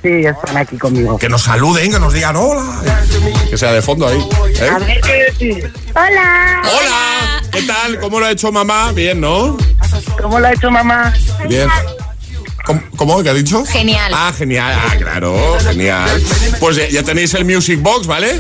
Sí, 0.04 0.26
están 0.26 0.58
aquí 0.58 0.78
conmigo. 0.78 1.18
Que 1.18 1.28
nos 1.28 1.42
saluden, 1.42 1.92
que 1.92 2.00
nos 2.00 2.14
digan 2.14 2.36
hola. 2.36 2.82
Que 3.50 3.58
sea 3.58 3.72
de 3.74 3.82
fondo 3.82 4.08
ahí. 4.08 4.20
¿eh? 4.62 4.70
A 4.70 4.78
ver 4.78 5.02
qué 5.02 5.14
decir. 5.32 5.74
Hola. 5.96 6.62
Hola. 6.64 7.42
¿Qué 7.52 7.64
tal? 7.64 8.00
¿Cómo 8.00 8.20
lo 8.20 8.28
ha 8.28 8.32
hecho 8.32 8.52
mamá? 8.52 8.92
Bien, 8.92 9.20
¿no? 9.20 9.58
¿Cómo 10.22 10.40
lo 10.40 10.48
ha 10.48 10.54
hecho 10.54 10.70
mamá? 10.70 11.12
Bien. 11.48 11.68
¿Cómo? 12.64 12.82
¿Cómo? 12.96 13.24
¿Qué 13.24 13.30
ha 13.32 13.34
dicho? 13.34 13.66
Genial. 13.66 14.12
Ah, 14.16 14.32
genial. 14.38 14.72
Ah, 14.78 14.96
claro, 14.98 15.58
genial. 15.64 16.22
Pues 16.60 16.76
ya, 16.76 16.88
ya 16.90 17.02
tenéis 17.02 17.34
el 17.34 17.44
Music 17.44 17.82
Box, 17.82 18.06
¿vale? 18.06 18.40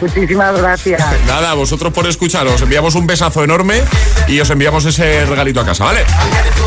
Muchísimas 0.00 0.56
gracias. 0.60 1.02
Nada, 1.26 1.54
vosotros 1.54 1.92
por 1.92 2.06
escuchar, 2.06 2.46
os 2.46 2.60
enviamos 2.62 2.94
un 2.94 3.06
besazo 3.06 3.42
enorme 3.44 3.82
y 4.26 4.40
os 4.40 4.48
enviamos 4.50 4.84
ese 4.84 5.24
regalito 5.26 5.60
a 5.60 5.64
casa, 5.66 5.84
¿vale? 5.84 6.04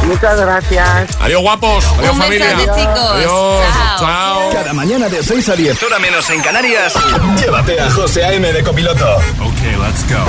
Muchas 0.06 0.40
gracias. 0.40 0.88
Adiós, 1.20 1.42
guapos. 1.42 1.86
Adiós, 1.98 2.14
Un 2.14 2.22
familia. 2.22 2.56
besote, 2.56 2.80
chicos. 2.82 3.12
Adiós. 3.16 3.62
Chao. 3.74 4.00
Chao. 4.00 4.50
Cada 4.54 4.74
mañana 4.74 5.10
de 5.10 5.24
6 5.24 5.50
a 5.50 5.56
10, 5.56 5.84
Hora 5.84 6.00
menos 6.00 6.30
en 6.30 6.42
Canarias. 6.42 6.94
llévate 7.40 7.80
a 7.80 7.90
José 7.92 8.24
A.M. 8.26 8.52
de 8.52 8.64
copiloto. 8.64 9.16
Ok, 9.16 9.62
let's 9.80 10.08
go. 10.10 10.26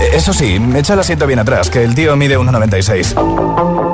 Eh, 0.00 0.10
Eso 0.14 0.32
sí, 0.32 0.60
echa 0.74 0.94
el 0.94 1.00
asiento 1.00 1.26
bien 1.26 1.38
atrás, 1.38 1.70
que 1.70 1.84
el 1.84 1.94
tío 1.94 2.16
mide 2.16 2.36
1,96. 2.38 3.93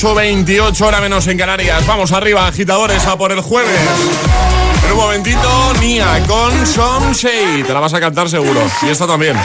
8.28, 0.00 0.80
hora 0.80 0.98
menos 1.02 1.26
en 1.26 1.36
Canarias. 1.36 1.86
Vamos 1.86 2.10
arriba, 2.12 2.46
agitadores, 2.46 3.06
a 3.06 3.18
por 3.18 3.32
el 3.32 3.42
jueves. 3.42 3.78
En 4.86 4.92
un 4.92 4.96
momentito, 4.96 5.74
Nia 5.78 6.22
con 6.26 6.66
Some 6.66 7.12
Shade. 7.12 7.64
Te 7.64 7.74
la 7.74 7.80
vas 7.80 7.92
a 7.92 8.00
cantar 8.00 8.26
seguro. 8.30 8.62
Y 8.80 8.88
esta 8.88 9.06
también. 9.06 9.36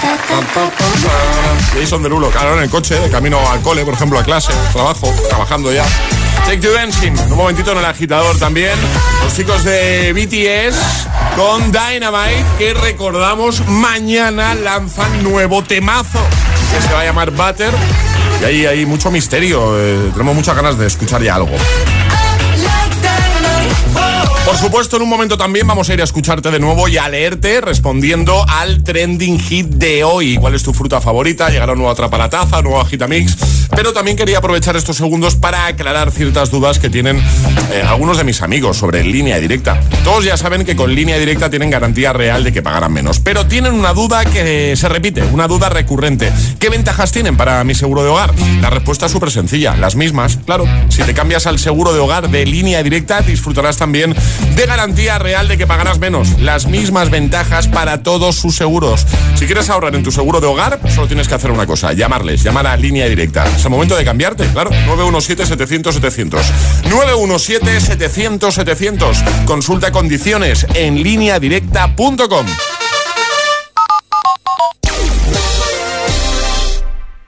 Jason 1.78 2.02
Derulo, 2.02 2.30
claro, 2.30 2.56
en 2.56 2.64
el 2.64 2.70
coche, 2.70 2.96
de 2.96 3.10
camino 3.10 3.38
al 3.50 3.60
cole, 3.60 3.84
por 3.84 3.96
ejemplo, 3.96 4.18
a 4.18 4.24
clase, 4.24 4.54
trabajo, 4.72 5.14
trabajando 5.28 5.74
ya. 5.74 5.84
Take 6.46 6.60
to 6.60 6.72
Dancing. 6.72 7.20
Un 7.32 7.38
momentito 7.38 7.74
en 7.74 7.80
el 7.80 7.86
agitador 7.86 8.40
también. 8.40 8.80
Los 9.26 9.36
chicos 9.36 9.66
de 9.66 10.14
BTS 10.14 10.78
con 11.36 11.70
Dynamite, 11.70 12.46
que 12.58 12.74
recordamos 12.76 13.68
mañana 13.68 14.56
lanzan 14.56 15.22
nuevo 15.22 15.66
temazo 15.66 16.22
que 16.72 16.82
se 16.82 16.94
va 16.94 17.02
a 17.02 17.04
llamar 17.04 17.32
Butter. 17.32 17.74
Y 18.42 18.44
ahí 18.44 18.66
hay 18.66 18.86
mucho 18.86 19.12
misterio. 19.12 19.80
eh, 19.80 20.10
tenemos 20.12 20.36
muchas 20.36 20.56
ganas 20.56 20.78
de 20.78 20.88
escuchar 20.88 21.22
ya 21.22 21.36
algo. 21.36 21.56
Por 24.46 24.56
supuesto, 24.58 24.98
en 24.98 25.02
un 25.02 25.10
momento 25.10 25.38
también 25.38 25.66
vamos 25.66 25.90
a 25.90 25.94
ir 25.96 26.02
a 26.02 26.04
escucharte 26.04 26.52
de 26.52 26.60
nuevo 26.60 26.88
y 26.88 26.98
a 26.98 27.10
leerte 27.10 27.62
respondiendo 27.62 28.46
al 28.48 28.84
trending 28.84 29.40
hit 29.40 29.68
de 29.68 30.04
hoy. 30.04 30.38
¿Cuál 30.38 30.54
es 30.54 30.62
tu 30.62 30.72
fruta 30.72 31.02
favorita? 31.02 31.50
Llegará 31.50 31.72
un 31.72 31.80
nuevo 31.80 31.92
Atrapalataza, 31.92 32.62
nuevo 32.62 32.80
Agitamix. 32.80 33.36
Pero 33.76 33.94
también 33.94 34.18
quería 34.18 34.40
aprovechar 34.40 34.76
estos 34.76 34.98
segundos 34.98 35.36
para 35.36 35.68
aclarar 35.68 36.12
ciertas 36.12 36.52
dudas 36.52 36.80
que 36.80 36.90
tienen 36.90 37.18
eh, 37.18 37.84
algunos 37.88 38.18
de 38.18 38.24
mis 38.24 38.42
amigos 38.42 38.78
sobre 38.78 39.04
línea 39.04 39.40
directa. 39.40 39.80
Todos 40.04 40.26
ya 40.26 40.38
saben 40.38 40.66
que 40.66 40.76
con 40.76 40.94
línea 40.94 41.18
directa 41.18 41.50
tienen 41.50 41.70
garantía 41.70 42.14
real 42.14 42.44
de 42.44 42.52
que 42.52 42.62
pagarán 42.62 42.94
menos. 42.94 43.20
Pero 43.20 43.46
tienen 43.48 43.74
una 43.74 43.94
duda 43.94 44.26
que 44.26 44.76
se 44.76 44.90
repite, 44.90 45.24
una 45.24 45.48
duda 45.48 45.70
recurrente. 45.70 46.32
¿Qué 46.60 46.70
ventajas 46.70 47.12
tienen 47.12 47.38
para 47.38 47.64
mi 47.64 47.76
seguro 47.76 48.04
de 48.04 48.10
hogar? 48.10 48.34
La 48.62 48.70
respuesta 48.70 49.06
es 49.08 49.12
súper 49.12 49.32
sencilla, 49.32 49.76
las 49.76 49.96
mismas. 49.96 50.40
Claro, 50.46 50.66
si 50.90 51.04
te 51.04 51.14
cambias 51.14 51.48
al 51.48 51.60
seguro 51.60 51.94
de 51.94 52.00
hogar 52.00 52.30
de 52.30 52.46
línea 52.46 52.84
directa, 52.84 53.22
disfrutarás 53.22 53.78
también 53.78 54.16
de 54.56 54.66
garantía 54.66 55.20
real 55.20 55.48
de 55.48 55.58
que 55.58 55.68
pagarás 55.68 56.00
menos. 56.00 56.40
Las 56.40 56.68
mismas 56.68 57.10
ventajas 57.10 57.68
para 57.68 58.04
todos 58.04 58.36
sus 58.36 58.56
seguros. 58.56 59.06
Si 59.36 59.46
quieres 59.46 59.70
ahorrar 59.70 59.96
en 59.96 60.04
tu 60.04 60.12
seguro 60.12 60.40
de 60.42 60.48
hogar, 60.48 60.80
solo 60.94 61.08
tienes 61.08 61.28
que 61.28 61.36
hacer 61.36 61.52
una 61.52 61.66
cosa, 61.66 61.94
llamarles, 61.94 62.44
llamar 62.44 62.68
a 62.68 62.78
línea 62.78 63.08
directa. 63.08 63.46
Es 63.56 63.64
el 63.64 63.72
momento 63.72 63.96
de 63.96 64.04
cambiarte, 64.04 64.46
claro. 64.54 64.72
917-700-700. 64.72 66.42
917-700-700. 66.90 69.46
Consulta 69.46 69.92
condiciones 69.92 70.68
en 70.76 71.02
lineadirecta.com. 71.02 72.46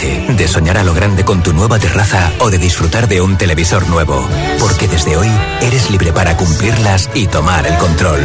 de 0.00 0.46
soñar 0.46 0.78
a 0.78 0.84
lo 0.84 0.94
grande 0.94 1.24
con 1.24 1.42
tu 1.42 1.52
nueva 1.52 1.78
terraza 1.78 2.32
o 2.38 2.50
de 2.50 2.58
disfrutar 2.58 3.08
de 3.08 3.20
un 3.20 3.36
televisor 3.36 3.88
nuevo. 3.88 4.28
Porque 4.60 4.86
desde 4.86 5.16
hoy 5.16 5.28
eres 5.60 5.90
libre 5.90 6.12
para 6.12 6.36
cumplirlas 6.36 7.10
y 7.14 7.26
tomar 7.26 7.66
el 7.66 7.76
control. 7.78 8.20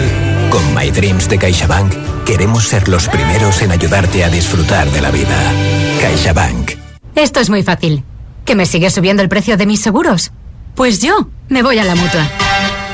Con 0.51 0.75
My 0.75 0.91
Dreams 0.91 1.27
de 1.27 1.39
CaixaBank 1.39 1.93
queremos 2.25 2.67
ser 2.67 2.87
los 2.89 3.07
primeros 3.07 3.63
en 3.63 3.71
ayudarte 3.71 4.23
a 4.23 4.29
disfrutar 4.29 4.87
de 4.91 5.01
la 5.01 5.09
vida. 5.09 5.35
CaixaBank. 5.99 6.73
Esto 7.15 7.39
es 7.39 7.49
muy 7.49 7.63
fácil. 7.63 8.03
¿Que 8.45 8.53
me 8.53 8.67
sigue 8.67 8.91
subiendo 8.91 9.23
el 9.23 9.29
precio 9.29 9.57
de 9.57 9.65
mis 9.65 9.81
seguros? 9.81 10.31
Pues 10.75 11.01
yo 11.01 11.27
me 11.49 11.63
voy 11.63 11.79
a 11.79 11.83
la 11.85 11.95
mutua. 11.95 12.29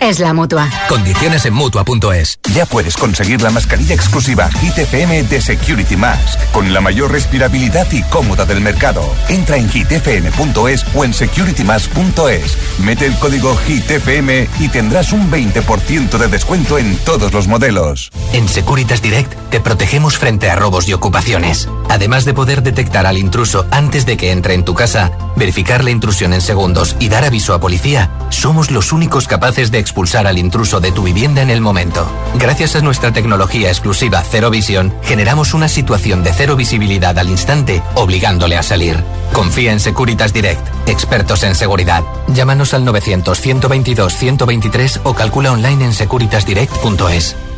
es 0.00 0.18
la 0.18 0.32
mutua. 0.32 0.68
Condiciones 0.88 1.44
en 1.46 1.54
mutua.es. 1.54 2.38
Ya 2.54 2.66
puedes 2.66 2.96
conseguir 2.96 3.42
la 3.42 3.50
mascarilla 3.50 3.94
exclusiva 3.94 4.50
Hit 4.60 4.78
FM 4.78 5.24
de 5.24 5.40
Security 5.40 5.96
Mask, 5.96 6.38
con 6.52 6.72
la 6.72 6.80
mayor 6.80 7.12
respirabilidad 7.12 7.86
y 7.92 8.02
cómoda 8.04 8.44
del 8.46 8.60
mercado. 8.60 9.02
Entra 9.28 9.56
en 9.56 9.70
hitfm.es 9.70 10.84
o 10.94 11.04
en 11.04 11.12
securitymask.es. 11.12 12.58
Mete 12.80 13.06
el 13.06 13.18
código 13.18 13.56
HITFM 13.66 14.48
y 14.58 14.68
tendrás 14.68 15.12
un 15.12 15.30
20% 15.30 16.18
de 16.18 16.28
descuento 16.28 16.78
en 16.78 16.96
todos 16.98 17.32
los 17.32 17.46
modelos. 17.46 18.10
En 18.32 18.48
Securitas 18.48 19.02
Direct 19.02 19.34
te 19.50 19.60
protegemos 19.60 20.16
frente 20.16 20.50
a 20.50 20.56
robos 20.56 20.88
y 20.88 20.92
ocupaciones. 20.92 21.68
Además 21.88 22.24
de 22.24 22.34
poder 22.34 22.62
detectar 22.62 23.06
al 23.06 23.18
intruso 23.18 23.66
antes 23.70 24.06
de 24.06 24.16
que 24.16 24.30
entre 24.30 24.54
en 24.54 24.64
tu 24.64 24.74
casa, 24.74 25.12
verificar 25.36 25.84
la 25.84 25.90
intrusión 25.90 26.32
en 26.32 26.40
segundos 26.40 26.96
y 26.98 27.08
dar 27.08 27.24
aviso 27.24 27.52
a 27.52 27.60
policía, 27.60 28.10
somos 28.30 28.70
los 28.70 28.92
únicos 28.92 29.26
capaces 29.26 29.70
de 29.70 29.78
expulsar 29.90 30.28
al 30.28 30.38
intruso 30.38 30.78
de 30.78 30.92
tu 30.92 31.02
vivienda 31.02 31.42
en 31.42 31.50
el 31.50 31.60
momento. 31.60 32.08
Gracias 32.36 32.76
a 32.76 32.80
nuestra 32.80 33.12
tecnología 33.12 33.70
exclusiva 33.70 34.22
Cero 34.22 34.48
Visión, 34.48 34.94
generamos 35.02 35.52
una 35.52 35.66
situación 35.66 36.22
de 36.22 36.32
cero 36.32 36.54
visibilidad 36.54 37.18
al 37.18 37.28
instante, 37.28 37.82
obligándole 37.96 38.56
a 38.56 38.62
salir. 38.62 39.02
Confía 39.32 39.72
en 39.72 39.80
Securitas 39.80 40.32
Direct, 40.32 40.64
expertos 40.86 41.42
en 41.42 41.56
seguridad. 41.56 42.04
Llámanos 42.28 42.72
al 42.72 42.86
900-122-123 42.86 45.00
o 45.02 45.12
calcula 45.12 45.50
online 45.50 45.86
en 45.86 45.92
securitasdirect.es. 45.92 47.49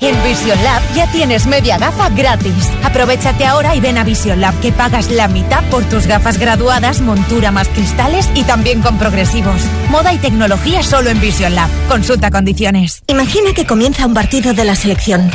En 0.00 0.22
Vision 0.24 0.62
Lab 0.64 0.82
ya 0.94 1.06
tienes 1.12 1.46
media 1.46 1.76
gafa 1.76 2.08
gratis. 2.08 2.70
Aprovechate 2.82 3.44
ahora 3.44 3.74
y 3.74 3.80
ven 3.80 3.98
a 3.98 4.04
Vision 4.04 4.40
Lab 4.40 4.58
que 4.60 4.72
pagas 4.72 5.10
la 5.10 5.28
mitad 5.28 5.62
por 5.64 5.84
tus 5.84 6.06
gafas 6.06 6.38
graduadas, 6.38 7.02
montura 7.02 7.50
más 7.50 7.68
cristales 7.68 8.28
y 8.34 8.44
también 8.44 8.80
con 8.80 8.96
progresivos. 8.96 9.60
Moda 9.90 10.14
y 10.14 10.18
tecnología 10.18 10.82
solo 10.82 11.10
en 11.10 11.20
Vision 11.20 11.54
Lab. 11.54 11.68
Consulta 11.88 12.30
condiciones. 12.30 13.02
Imagina 13.08 13.52
que 13.54 13.66
comienza 13.66 14.06
un 14.06 14.14
partido 14.14 14.54
de 14.54 14.64
la 14.64 14.74
selección. 14.74 15.30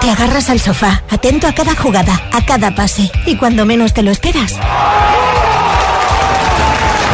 Te 0.00 0.10
agarras 0.10 0.50
al 0.50 0.60
sofá, 0.60 1.02
atento 1.08 1.46
a 1.46 1.54
cada 1.54 1.74
jugada, 1.74 2.20
a 2.32 2.44
cada 2.44 2.74
pase. 2.74 3.10
Y 3.24 3.36
cuando 3.36 3.64
menos 3.64 3.94
te 3.94 4.02
lo 4.02 4.10
esperas. 4.10 4.56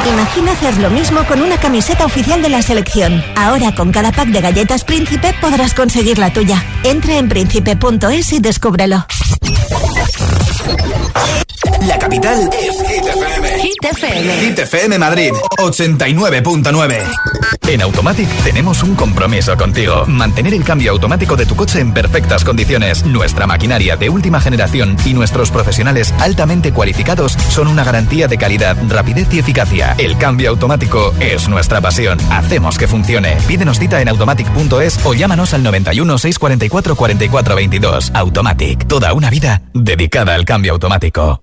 Imagina 0.09 0.53
hacer 0.53 0.77
lo 0.79 0.89
mismo 0.91 1.25
con 1.27 1.43
una 1.43 1.59
camiseta 1.59 2.05
oficial 2.05 2.41
de 2.41 2.49
la 2.49 2.63
selección. 2.63 3.23
Ahora 3.35 3.75
con 3.75 3.91
cada 3.91 4.13
pack 4.13 4.29
de 4.29 4.41
galletas 4.41 4.85
Príncipe 4.85 5.35
podrás 5.41 5.75
conseguir 5.75 6.19
la 6.19 6.33
tuya. 6.33 6.63
Entra 6.85 7.17
en 7.17 7.29
príncipe.es 7.29 8.33
y 8.33 8.39
descúbrelo. 8.39 9.05
La 11.87 11.99
capital 11.99 12.49
es 12.53 12.83
Hit 12.89 13.05
FM. 13.05 13.59
Hit 13.61 13.85
FM. 13.85 14.33
Hit 14.41 14.59
FM 14.59 14.99
Madrid 14.99 15.33
89.9. 15.59 17.03
En 17.69 17.83
Automatic 17.83 18.29
tenemos 18.45 18.83
un 18.83 18.95
compromiso 18.95 19.57
contigo. 19.57 20.05
Mantener 20.07 20.55
el 20.55 20.63
cambio 20.63 20.93
automático 20.93 21.37
de 21.37 21.47
tu 21.47 21.57
coche 21.57 21.81
en 21.81 21.93
perfectas 21.93 22.45
condiciones. 22.45 23.05
Nuestra 23.05 23.47
maquinaria 23.47 23.97
de 23.97 24.09
última 24.09 24.41
generación 24.41 24.97
y 25.05 25.15
nuestros 25.15 25.51
profesionales 25.51 26.15
altamente 26.21 26.73
cualificados 26.73 27.33
son 27.51 27.69
una 27.69 27.85
garantía 27.85 28.29
de 28.29 28.39
calidad, 28.39 28.77
rapidez 28.89 29.33
y 29.33 29.41
eficacia. 29.41 29.95
El 29.99 30.17
cambio 30.17 30.51
automático 30.51 31.13
es 31.19 31.49
nuestra 31.49 31.81
pasión. 31.81 32.19
Hacemos 32.31 32.79
que 32.79 32.87
funcione. 32.87 33.37
Pídenos 33.49 33.79
cita 33.79 34.01
en 34.01 34.09
automatic.es 34.09 35.05
o 35.05 35.15
llámanos 35.15 35.55
al 35.55 35.63
91 35.63 36.19
644 36.19 36.97
44 36.97 37.57
22. 37.57 38.13
Automatic. 38.15 38.87
Toda 38.87 39.13
una 39.13 39.31
vida 39.31 39.63
dedicada 39.75 40.35
al 40.35 40.45
cambio 40.45 40.73
automático. 40.73 41.43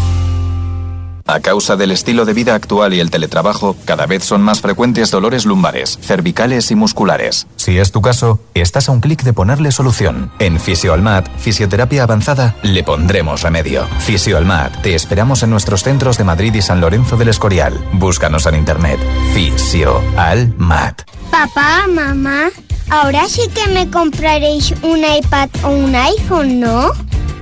A 1.27 1.39
causa 1.39 1.75
del 1.75 1.91
estilo 1.91 2.25
de 2.25 2.33
vida 2.33 2.55
actual 2.55 2.93
y 2.93 2.99
el 2.99 3.11
teletrabajo, 3.11 3.75
cada 3.85 4.05
vez 4.05 4.23
son 4.23 4.41
más 4.41 4.61
frecuentes 4.61 5.11
dolores 5.11 5.45
lumbares, 5.45 5.99
cervicales 6.01 6.71
y 6.71 6.75
musculares. 6.75 7.47
Si 7.55 7.77
es 7.77 7.91
tu 7.91 8.01
caso, 8.01 8.39
estás 8.53 8.89
a 8.89 8.91
un 8.91 9.01
clic 9.01 9.23
de 9.23 9.33
ponerle 9.33 9.71
solución. 9.71 10.31
En 10.39 10.59
Fisioalmat, 10.59 11.27
Fisioterapia 11.37 12.03
Avanzada, 12.03 12.55
le 12.63 12.83
pondremos 12.83 13.41
remedio. 13.41 13.87
Fisioalmat, 13.99 14.81
te 14.81 14.95
esperamos 14.95 15.43
en 15.43 15.49
nuestros 15.51 15.83
centros 15.83 16.17
de 16.17 16.23
Madrid 16.23 16.53
y 16.53 16.61
San 16.61 16.81
Lorenzo 16.81 17.17
del 17.17 17.29
Escorial. 17.29 17.73
Búscanos 17.93 18.45
en 18.45 18.55
internet. 18.55 18.99
Fisioalmat. 19.33 21.01
Papá, 21.31 21.85
mamá, 21.87 22.49
ahora 22.89 23.27
sí 23.27 23.43
que 23.53 23.71
me 23.71 23.89
compraréis 23.89 24.73
un 24.81 24.99
iPad 24.99 25.49
o 25.63 25.69
un 25.69 25.95
iPhone, 25.95 26.59
¿no? 26.59 26.91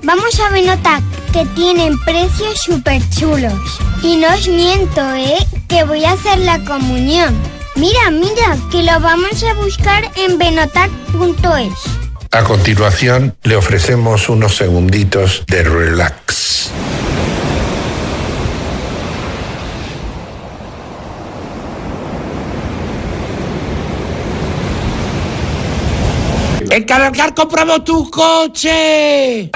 Vamos 0.03 0.39
a 0.39 0.49
Benotac, 0.49 1.03
que 1.33 1.45
tienen 1.55 1.97
precios 1.99 2.61
súper 2.61 3.01
chulos. 3.09 3.53
Y 4.01 4.17
no 4.17 4.33
os 4.33 4.47
miento, 4.47 5.01
¿eh? 5.15 5.37
Que 5.67 5.83
voy 5.83 6.05
a 6.05 6.13
hacer 6.13 6.39
la 6.39 6.63
comunión. 6.63 7.35
Mira, 7.75 8.09
mira, 8.11 8.57
que 8.71 8.83
lo 8.83 8.99
vamos 8.99 9.43
a 9.43 9.53
buscar 9.53 10.09
en 10.15 10.37
benotac.es. 10.37 11.73
A 12.31 12.43
continuación, 12.43 13.35
le 13.43 13.55
ofrecemos 13.55 14.29
unos 14.29 14.55
segunditos 14.55 15.43
de 15.47 15.63
relax. 15.63 16.71
¡En 26.79 26.85
Cargar 26.85 27.33
compramos 27.33 27.83
tu 27.83 28.09
coche! 28.09 29.51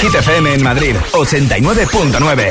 Hit 0.00 0.14
FM 0.14 0.54
en 0.54 0.62
Madrid 0.62 0.94
89.9. 1.10 2.50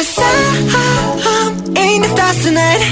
I'm 0.00 1.76
in 1.76 2.00
the 2.00 2.08
stars 2.08 2.42
tonight? 2.42 2.82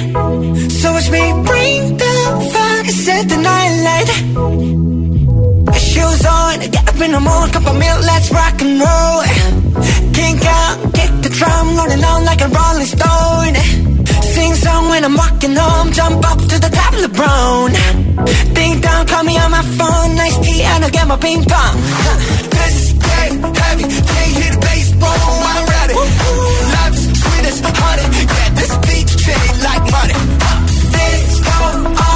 So 0.79 0.93
watch 0.93 1.09
me 1.11 1.25
bring 1.49 1.97
the 1.97 2.15
fire 2.53 2.85
Set 2.85 3.29
the 3.31 3.39
night 3.49 3.75
light. 3.89 4.11
Shoes 5.89 6.27
on, 6.27 6.61
get 6.69 6.87
up 6.87 7.01
in 7.01 7.13
the 7.13 7.21
morning 7.21 7.53
Cup 7.55 7.67
of 7.67 7.79
milk, 7.79 8.01
let's 8.05 8.31
rock 8.31 8.61
and 8.61 8.77
roll. 8.85 9.23
Kick 10.13 10.45
out, 10.45 10.77
kick 10.93 11.13
the 11.25 11.31
drum 11.33 11.77
Rolling 11.79 12.05
on 12.05 12.25
like 12.27 12.43
a 12.43 12.49
rolling 12.49 12.91
stone. 12.97 13.55
Sing 14.35 14.55
song 14.55 14.91
when 14.91 15.03
I'm 15.03 15.17
walking 15.17 15.57
home 15.57 15.93
Jump 15.93 16.23
up 16.31 16.39
to 16.39 16.57
the 16.61 16.69
top 16.69 16.93
of 16.93 17.01
Ding 18.55 18.81
dong, 18.83 19.07
call 19.07 19.25
me 19.25 19.39
on 19.39 19.51
my 19.51 19.63
phone 19.63 20.17
tea 20.45 20.63
and 20.63 20.85
I 20.85 20.91
get 20.91 21.09
my 21.09 21.17
ping 21.17 21.43
pong. 21.43 21.77
This 22.53 22.93
is 22.93 23.03
heavy, 23.03 23.41
can't 23.41 23.81
hear 24.37 24.53
the 24.53 24.61
bass, 24.61 24.93
I'm 25.01 25.65
ready 25.73 26.68
this 27.43 27.61
honey, 27.63 28.07
yeah, 28.27 28.51
this 28.55 28.73
beach 28.87 29.13
shade 29.21 29.57
like 29.63 29.85
money. 29.91 30.15
Huh. 30.43 30.67
Things 30.95 31.41
go 31.41 32.08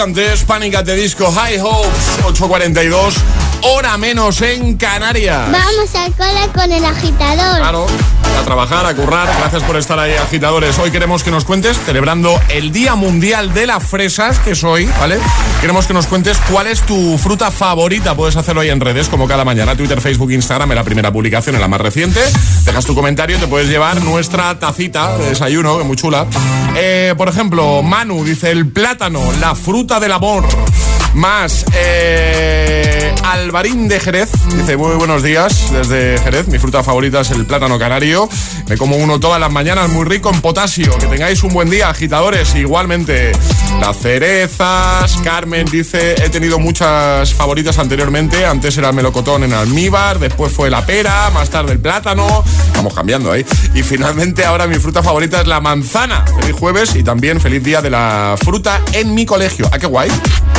antes 0.00 0.44
Panic 0.44 0.74
at 0.74 0.84
the 0.84 0.94
Disco, 0.94 1.30
High 1.30 1.58
Hopes, 1.58 2.18
8.42, 2.22 3.14
hora 3.62 3.96
menos 3.96 4.40
en 4.42 4.76
Canarias. 4.76 5.50
Vamos 5.50 5.94
al 5.94 6.12
cole 6.14 6.48
con 6.54 6.70
el 6.70 6.84
agitador. 6.84 7.58
Claro, 7.58 7.86
a 8.38 8.42
trabajar, 8.42 8.86
a 8.86 8.94
currar. 8.94 9.28
Gracias 9.38 9.62
por 9.64 9.76
estar 9.76 9.98
ahí, 9.98 10.12
agitadores. 10.14 10.78
Hoy 10.78 10.90
queremos 10.90 11.22
que 11.22 11.30
nos 11.30 11.44
cuentes, 11.44 11.78
celebrando 11.84 12.40
el 12.48 12.72
Día 12.72 12.94
Mundial 12.94 13.52
de 13.52 13.66
las 13.66 13.84
Fresas, 13.84 14.38
que 14.38 14.52
es 14.52 14.64
hoy, 14.64 14.88
¿vale? 15.00 15.18
Queremos 15.60 15.86
que 15.86 15.94
nos 15.94 16.06
cuentes 16.06 16.38
cuál 16.50 16.66
es 16.66 16.82
tu 16.82 17.18
fruta 17.18 17.50
favorita. 17.50 18.14
Puedes 18.14 18.36
hacerlo 18.36 18.60
ahí 18.60 18.70
en 18.70 18.80
redes, 18.80 19.08
como 19.08 19.26
cada 19.26 19.44
mañana, 19.44 19.74
Twitter, 19.76 20.00
Facebook, 20.00 20.30
Instagram, 20.30 20.70
en 20.70 20.76
la 20.76 20.84
primera 20.84 21.12
publicación, 21.12 21.54
en 21.54 21.60
la 21.60 21.68
más 21.68 21.80
reciente. 21.80 22.20
Dejas 22.64 22.84
tu 22.84 22.94
comentario 22.94 23.38
te 23.38 23.46
puedes 23.46 23.68
llevar 23.68 24.02
nuestra 24.02 24.58
tacita 24.58 25.18
de 25.18 25.30
desayuno, 25.30 25.78
que 25.78 25.84
muy 25.84 25.96
chula. 25.96 26.26
Eh, 26.76 27.14
por 27.16 27.28
ejemplo, 27.28 27.82
Manu 27.82 28.24
dice 28.24 28.50
el 28.50 28.68
plátano, 28.68 29.20
la 29.40 29.54
fruta 29.54 30.00
del 30.00 30.12
amor. 30.12 30.46
Más 31.14 31.64
eh, 31.72 33.07
Alvarín 33.32 33.88
de 33.88 34.00
Jerez 34.00 34.30
dice 34.56 34.78
muy 34.78 34.96
buenos 34.96 35.22
días 35.22 35.70
desde 35.70 36.18
Jerez. 36.18 36.48
Mi 36.48 36.58
fruta 36.58 36.82
favorita 36.82 37.20
es 37.20 37.30
el 37.30 37.44
plátano 37.44 37.78
canario. 37.78 38.26
Me 38.66 38.78
como 38.78 38.96
uno 38.96 39.20
todas 39.20 39.38
las 39.38 39.52
mañanas, 39.52 39.90
muy 39.90 40.06
rico 40.06 40.30
en 40.32 40.40
potasio. 40.40 40.96
Que 40.98 41.06
tengáis 41.06 41.42
un 41.42 41.52
buen 41.52 41.68
día, 41.68 41.90
agitadores. 41.90 42.54
Igualmente, 42.54 43.32
las 43.80 43.98
cerezas. 43.98 45.18
Carmen 45.22 45.66
dice 45.66 46.14
he 46.24 46.30
tenido 46.30 46.58
muchas 46.58 47.34
favoritas 47.34 47.78
anteriormente. 47.78 48.46
Antes 48.46 48.78
era 48.78 48.88
el 48.88 48.94
melocotón 48.94 49.44
en 49.44 49.52
almíbar, 49.52 50.18
después 50.18 50.50
fue 50.50 50.70
la 50.70 50.86
pera, 50.86 51.28
más 51.30 51.50
tarde 51.50 51.72
el 51.72 51.80
plátano. 51.80 52.42
Vamos 52.76 52.94
cambiando 52.94 53.30
ahí. 53.30 53.44
Y 53.74 53.82
finalmente 53.82 54.46
ahora 54.46 54.66
mi 54.66 54.76
fruta 54.76 55.02
favorita 55.02 55.42
es 55.42 55.46
la 55.46 55.60
manzana. 55.60 56.24
Feliz 56.40 56.56
jueves 56.58 56.94
y 56.96 57.02
también 57.04 57.40
feliz 57.40 57.62
día 57.62 57.82
de 57.82 57.90
la 57.90 58.36
fruta 58.42 58.80
en 58.92 59.14
mi 59.14 59.26
colegio. 59.26 59.68
Ah, 59.70 59.78
qué 59.78 59.86
guay. 59.86 60.08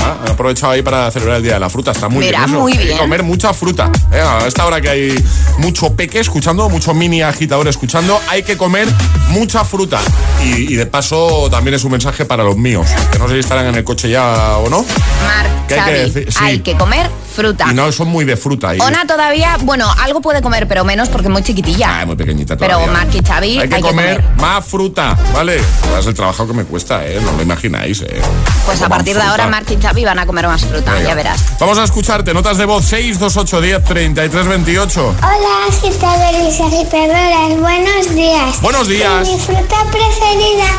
Ah, 0.01 0.15
he 0.27 0.31
aprovechado 0.31 0.73
ahí 0.73 0.81
para 0.81 1.09
celebrar 1.11 1.37
el 1.37 1.43
Día 1.43 1.55
de 1.55 1.59
la 1.59 1.69
Fruta. 1.69 1.91
Está 1.91 2.07
muy 2.07 2.25
Mira, 2.25 2.45
bien. 2.45 2.55
eso. 2.55 2.58
Muy 2.59 2.71
Hay 2.73 2.77
que 2.79 2.85
bien. 2.85 2.97
comer 2.97 3.23
mucha 3.23 3.53
fruta. 3.53 3.91
Eh, 4.11 4.19
a 4.19 4.47
esta 4.47 4.65
hora 4.65 4.81
que 4.81 4.89
hay 4.89 5.25
mucho 5.57 5.93
peque 5.95 6.19
escuchando, 6.19 6.69
mucho 6.69 6.93
mini 6.93 7.21
agitador 7.21 7.67
escuchando, 7.67 8.19
hay 8.29 8.43
que 8.43 8.57
comer 8.57 8.87
mucha 9.29 9.63
fruta. 9.65 9.99
Y, 10.43 10.73
y 10.73 10.75
de 10.75 10.85
paso 10.85 11.49
también 11.49 11.73
es 11.75 11.83
un 11.83 11.91
mensaje 11.91 12.25
para 12.25 12.43
los 12.43 12.57
míos, 12.57 12.87
que 13.11 13.19
no 13.19 13.27
sé 13.27 13.33
si 13.35 13.39
estarán 13.39 13.67
en 13.67 13.75
el 13.75 13.83
coche 13.83 14.09
ya 14.09 14.57
o 14.57 14.69
no. 14.69 14.85
Marc, 15.25 15.67
¿Qué 15.67 15.79
hay 15.79 16.11
que 16.11 16.11
Xavi? 16.11 16.25
Sí. 16.31 16.37
hay 16.41 16.59
que 16.59 16.75
comer 16.77 17.09
fruta. 17.39 17.65
Y 17.71 17.73
no 17.73 17.91
son 17.91 18.07
muy 18.09 18.25
de 18.25 18.35
fruta. 18.37 18.75
Y, 18.75 18.79
Ona 18.81 19.05
todavía, 19.07 19.57
bueno, 19.61 19.87
algo 20.01 20.21
puede 20.21 20.41
comer, 20.41 20.67
pero 20.67 20.83
menos 20.83 21.09
porque 21.09 21.27
es 21.27 21.31
muy 21.33 21.43
chiquitilla. 21.43 22.01
Ah, 22.01 22.05
muy 22.05 22.15
pequeñita 22.15 22.57
Pero 22.57 22.73
todavía. 22.75 22.93
Marc 22.93 23.15
y 23.15 23.21
Xavi 23.25 23.59
hay 23.59 23.69
que, 23.69 23.75
hay 23.75 23.81
que 23.81 23.87
comer, 23.87 24.23
más 24.37 24.65
fruta, 24.65 25.17
¿vale? 25.33 25.61
Es 25.99 26.05
el 26.05 26.13
trabajo 26.13 26.45
que 26.47 26.53
me 26.53 26.63
cuesta, 26.65 27.05
¿eh? 27.05 27.19
No 27.23 27.31
lo 27.33 27.41
imagináis, 27.41 28.01
¿eh? 28.01 28.21
Pues 28.65 28.81
a 28.81 28.89
partir 28.89 29.13
de 29.15 29.21
fruta. 29.21 29.31
ahora 29.31 29.47
Marc 29.47 29.69
y 29.71 29.77
Xavi 29.81 30.03
van 30.05 30.19
a 30.19 30.25
comer 30.25 30.47
más 30.47 30.65
fruta, 30.65 30.93
Venga. 30.93 31.07
ya 31.09 31.15
verás. 31.15 31.43
Vamos 31.59 31.77
a 31.77 31.83
escucharte. 31.83 32.33
Notas 32.33 32.57
de 32.57 32.65
voz 32.65 32.85
628 32.85 33.61
10 33.61 33.83
33 33.83 34.47
28. 34.47 35.15
Hola, 35.21 35.67
agitadores 35.69 36.59
y 36.59 36.63
agitadoras. 36.63 37.59
Buenos 37.59 38.15
días. 38.15 38.61
Buenos 38.61 38.87
días. 38.87 39.27
Mi 39.27 39.37
fruta 39.39 39.77
preferida 39.91 40.69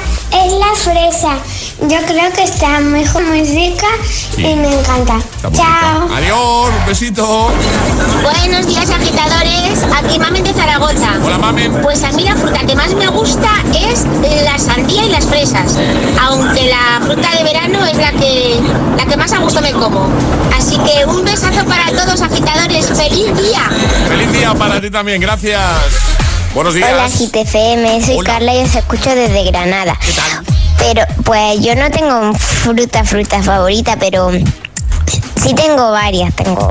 es 0.44 0.52
la 0.52 0.74
fresa. 0.76 1.38
Yo 1.88 1.96
creo 2.06 2.30
que 2.32 2.42
está 2.44 2.80
muy, 2.80 3.04
muy 3.26 3.42
rica 3.42 3.86
Sí. 4.36 4.42
y 4.42 4.54
me 4.54 4.72
encanta. 4.78 5.18
Chao. 5.42 5.50
rica. 5.50 6.16
Adiós, 6.16 6.38
un 6.50 6.86
besito. 6.86 7.50
Buenos 8.22 8.66
días 8.66 8.90
agitadores, 8.90 9.84
aquí 9.96 10.18
Mamen 10.18 10.42
de 10.42 10.52
Zaragoza. 10.52 11.12
Hola, 11.24 11.38
Mamen. 11.38 11.80
Pues 11.82 12.02
a 12.02 12.12
mí 12.12 12.24
la 12.24 12.34
fruta 12.34 12.60
que 12.66 12.74
más 12.74 12.92
me 12.94 13.06
gusta 13.08 13.48
es 13.74 14.04
la 14.44 14.58
sandía 14.58 15.04
y 15.04 15.10
las 15.10 15.26
fresas, 15.26 15.76
aunque 16.20 16.66
la 16.66 17.00
fruta 17.04 17.28
de 17.36 17.44
verano 17.44 17.86
es 17.86 17.96
la 17.96 18.12
que, 18.12 18.60
la 18.96 19.06
que 19.06 19.16
más 19.16 19.32
a 19.32 19.38
gusto 19.38 19.60
me 19.60 19.72
como. 19.72 20.08
Así 20.56 20.76
que 20.78 21.04
un 21.06 21.24
besazo 21.24 21.64
para 21.66 21.90
todos 21.92 22.20
agitadores, 22.20 22.86
feliz 22.88 23.36
día. 23.36 23.62
Feliz 24.08 24.32
día 24.32 24.54
para 24.54 24.80
ti 24.80 24.90
también, 24.90 25.20
gracias. 25.20 25.60
Buenos 26.54 26.74
días. 26.74 26.90
Hola, 26.92 27.08
GTFM, 27.08 28.04
soy 28.04 28.18
Carla 28.24 28.54
y 28.54 28.64
os 28.64 28.74
escucho 28.74 29.14
desde 29.14 29.44
Granada. 29.44 29.96
¿Qué 30.04 30.12
tal? 30.12 30.44
Pero, 30.78 31.02
pues 31.24 31.60
yo 31.60 31.76
no 31.76 31.90
tengo 31.90 32.32
fruta, 32.34 33.04
fruta 33.04 33.42
favorita, 33.42 33.96
pero 34.00 34.32
sí 35.40 35.54
tengo 35.54 35.90
varias. 35.90 36.34
Tengo 36.34 36.70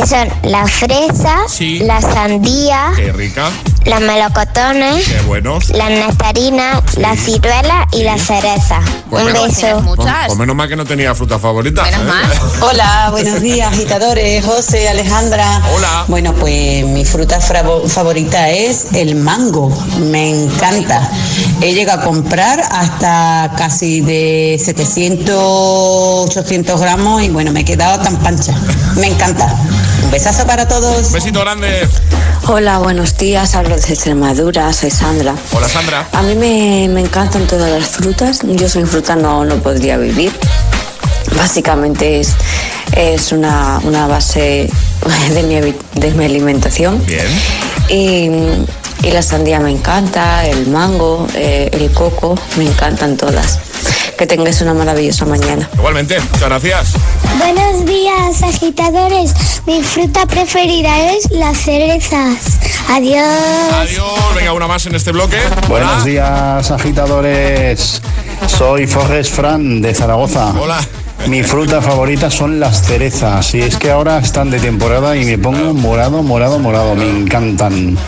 que 0.00 0.06
son 0.06 0.28
las 0.42 0.70
fresas, 0.70 1.50
Sí. 1.50 1.78
la 1.78 2.00
sandía, 2.00 2.92
Qué 2.96 3.12
rica, 3.12 3.48
las 3.84 4.00
melocotones, 4.00 5.06
qué 5.08 5.20
buenos. 5.22 5.70
las 5.70 5.90
nectarinas, 5.90 6.82
las 6.98 7.18
ciruelas 7.20 7.86
y 7.92 8.02
las 8.02 8.20
cerezas. 8.22 8.84
Pues 9.08 9.24
Un 9.24 9.32
menos- 9.32 9.48
beso. 9.48 9.82
Pues, 9.96 10.08
pues 10.26 10.38
menos 10.38 10.56
mal 10.56 10.68
que 10.68 10.76
no 10.76 10.84
tenía 10.84 11.14
fruta 11.14 11.38
favorita. 11.38 11.82
¿eh? 11.88 11.92
Hola, 12.60 13.08
buenos 13.10 13.40
días 13.40 13.72
agitadores, 13.72 14.44
José, 14.44 14.88
Alejandra. 14.88 15.62
Hola. 15.74 16.04
Bueno, 16.08 16.32
pues 16.34 16.84
mi 16.84 17.04
fruta 17.04 17.40
favorita 17.40 18.50
es 18.50 18.88
el 18.92 19.14
mango, 19.14 19.70
me 20.00 20.30
encanta. 20.42 21.08
He 21.62 21.72
llegado 21.72 22.02
a 22.02 22.04
comprar 22.04 22.60
hasta 22.70 23.52
casi 23.56 24.00
de 24.00 24.60
700, 24.62 26.26
800 26.36 26.80
gramos 26.80 27.22
y 27.22 27.28
bueno, 27.30 27.52
me 27.52 27.60
he 27.60 27.64
quedado 27.64 28.02
tan 28.02 28.16
pancha. 28.18 28.54
Me 28.96 29.06
encanta. 29.06 29.54
Un 30.04 30.10
besazo 30.10 30.46
para 30.46 30.66
todos. 30.68 31.12
Besito 31.12 31.40
grande. 31.40 31.86
Hola, 32.48 32.78
buenos 32.78 33.16
días. 33.16 33.54
Hablo 33.54 33.74
desde 33.76 33.94
Extremadura, 33.94 34.72
soy 34.72 34.90
Sandra. 34.90 35.34
Hola, 35.52 35.68
Sandra. 35.68 36.06
A 36.12 36.22
mí 36.22 36.34
me, 36.34 36.88
me 36.88 37.00
encantan 37.00 37.46
todas 37.46 37.70
las 37.70 37.88
frutas. 37.90 38.40
Yo 38.44 38.68
sin 38.68 38.86
fruta 38.86 39.16
no, 39.16 39.44
no 39.44 39.56
podría 39.56 39.96
vivir. 39.96 40.32
Básicamente 41.36 42.20
es, 42.20 42.34
es 42.92 43.32
una, 43.32 43.80
una 43.82 44.06
base 44.06 44.70
de 45.34 45.42
mi, 45.42 45.74
de 46.00 46.10
mi 46.12 46.24
alimentación. 46.24 47.04
Bien. 47.06 47.26
Y, 47.88 48.30
y 49.06 49.10
la 49.10 49.22
sandía 49.22 49.60
me 49.60 49.70
encanta, 49.70 50.46
el 50.46 50.66
mango, 50.68 51.26
eh, 51.34 51.68
el 51.72 51.90
coco, 51.92 52.38
me 52.56 52.64
encantan 52.64 53.16
todas. 53.16 53.58
Que 54.16 54.26
tengáis 54.26 54.60
una 54.62 54.72
maravillosa 54.72 55.26
mañana. 55.26 55.68
Igualmente, 55.74 56.18
muchas 56.20 56.48
gracias. 56.48 56.92
Buenos 57.38 57.84
días, 57.84 58.42
agitadores. 58.42 59.34
Mi 59.66 59.82
fruta 59.82 60.24
preferida 60.26 61.12
es 61.12 61.30
las 61.30 61.58
cerezas. 61.58 62.58
Adiós. 62.88 63.26
Adiós. 63.74 64.34
Venga, 64.34 64.52
una 64.54 64.66
más 64.66 64.86
en 64.86 64.94
este 64.94 65.12
bloque. 65.12 65.36
Buenos 65.68 66.04
días, 66.04 66.70
agitadores. 66.70 68.00
Soy 68.46 68.86
Forrest 68.86 69.34
Fran 69.34 69.82
de 69.82 69.94
Zaragoza. 69.94 70.54
Hola. 70.58 70.80
Mi 71.28 71.42
fruta 71.42 71.82
favorita 71.82 72.30
son 72.30 72.60
las 72.60 72.86
cerezas. 72.86 73.52
Y 73.54 73.60
es 73.60 73.76
que 73.76 73.90
ahora 73.90 74.18
están 74.18 74.50
de 74.50 74.60
temporada 74.60 75.16
y 75.16 75.24
me 75.24 75.38
pongo 75.38 75.74
morado, 75.74 76.22
morado, 76.22 76.58
morado. 76.58 76.94
Me 76.94 77.08
encantan. 77.08 77.98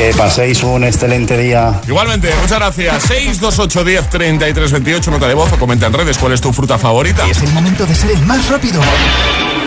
Que 0.00 0.14
paséis 0.14 0.62
un 0.62 0.82
excelente 0.82 1.36
día. 1.36 1.78
Igualmente, 1.86 2.32
muchas 2.40 2.58
gracias. 2.58 3.02
628 3.02 3.84
10 3.84 4.08
33 4.08 4.72
28, 4.72 5.10
nota 5.10 5.28
de 5.28 5.34
voz 5.34 5.52
o 5.52 5.58
comenta 5.58 5.88
en 5.88 5.92
redes 5.92 6.16
cuál 6.16 6.32
es 6.32 6.40
tu 6.40 6.54
fruta 6.54 6.78
favorita. 6.78 7.26
Es 7.28 7.42
el 7.42 7.52
momento 7.52 7.84
de 7.84 7.94
ser 7.94 8.12
el 8.12 8.22
más 8.24 8.48
rápido. 8.48 8.80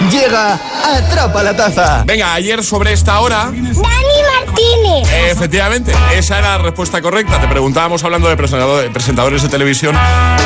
Llega 0.10 0.60
Atrapa 0.84 1.44
la 1.44 1.56
Taza. 1.56 2.04
Venga, 2.08 2.34
ayer 2.34 2.64
sobre 2.64 2.94
esta 2.94 3.20
hora, 3.20 3.52
Dani 3.52 3.74
Martínez. 4.54 5.08
efectivamente, 5.32 5.92
esa 6.16 6.40
era 6.40 6.58
la 6.58 6.64
respuesta 6.64 7.02
correcta. 7.02 7.40
Te 7.42 7.48
preguntábamos, 7.48 8.04
hablando 8.04 8.30
de 8.30 8.38
presentador- 8.38 8.84
de 8.84 8.90
presentadores 8.90 9.42
de 9.42 9.50
televisión, 9.50 9.96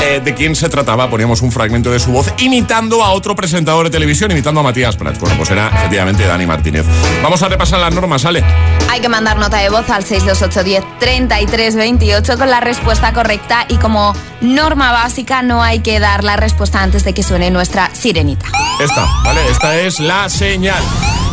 eh, 0.03 0.21
de 0.23 0.33
quién 0.33 0.55
se 0.55 0.69
trataba. 0.69 1.09
Poníamos 1.09 1.41
un 1.41 1.51
fragmento 1.51 1.91
de 1.91 1.99
su 1.99 2.11
voz 2.11 2.31
imitando 2.37 3.03
a 3.03 3.11
otro 3.11 3.35
presentador 3.35 3.85
de 3.85 3.89
televisión, 3.91 4.31
imitando 4.31 4.59
a 4.61 4.63
Matías 4.63 4.95
Prats. 4.95 5.19
Bueno, 5.19 5.35
pues 5.37 5.49
era 5.51 5.67
efectivamente 5.69 6.25
Dani 6.25 6.45
Martínez. 6.45 6.85
Vamos 7.21 7.41
a 7.43 7.49
repasar 7.49 7.79
las 7.79 7.93
normas, 7.93 8.21
¿sale? 8.21 8.43
Hay 8.89 9.01
que 9.01 9.09
mandar 9.09 9.37
nota 9.37 9.57
de 9.57 9.69
voz 9.69 9.89
al 9.89 10.03
62810 10.03 10.83
3328 10.99 12.37
con 12.37 12.49
la 12.49 12.59
respuesta 12.59 13.13
correcta 13.13 13.65
y 13.67 13.75
como 13.77 14.13
norma 14.41 14.91
básica 14.91 15.41
no 15.41 15.61
hay 15.63 15.79
que 15.79 15.99
dar 15.99 16.23
la 16.23 16.35
respuesta 16.37 16.81
antes 16.81 17.03
de 17.03 17.13
que 17.13 17.23
suene 17.23 17.51
nuestra 17.51 17.89
sirenita. 17.93 18.45
Esta, 18.79 19.05
¿vale? 19.23 19.41
Esta 19.49 19.75
es 19.77 19.99
la 19.99 20.29
señal. 20.29 20.81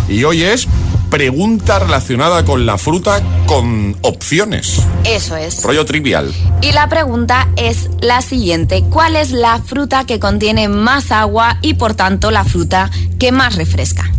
Y 0.08 0.24
hoy 0.24 0.42
es 0.42 0.66
pregunta 1.14 1.78
relacionada 1.78 2.44
con 2.44 2.66
la 2.66 2.76
fruta 2.76 3.22
con 3.46 3.96
opciones. 4.00 4.82
Eso 5.04 5.36
es. 5.36 5.62
Rollo 5.62 5.84
trivial. 5.84 6.34
Y 6.60 6.72
la 6.72 6.88
pregunta 6.88 7.46
es 7.54 7.88
la 8.00 8.20
siguiente. 8.20 8.82
¿Cuál 8.90 9.14
es 9.14 9.30
la 9.30 9.62
fruta 9.62 10.06
que 10.06 10.18
contiene 10.18 10.68
más 10.68 11.12
agua 11.12 11.58
y 11.62 11.74
por 11.74 11.94
tanto 11.94 12.32
la 12.32 12.44
fruta 12.44 12.90
que 13.20 13.30
más 13.30 13.54
refresca? 13.54 14.10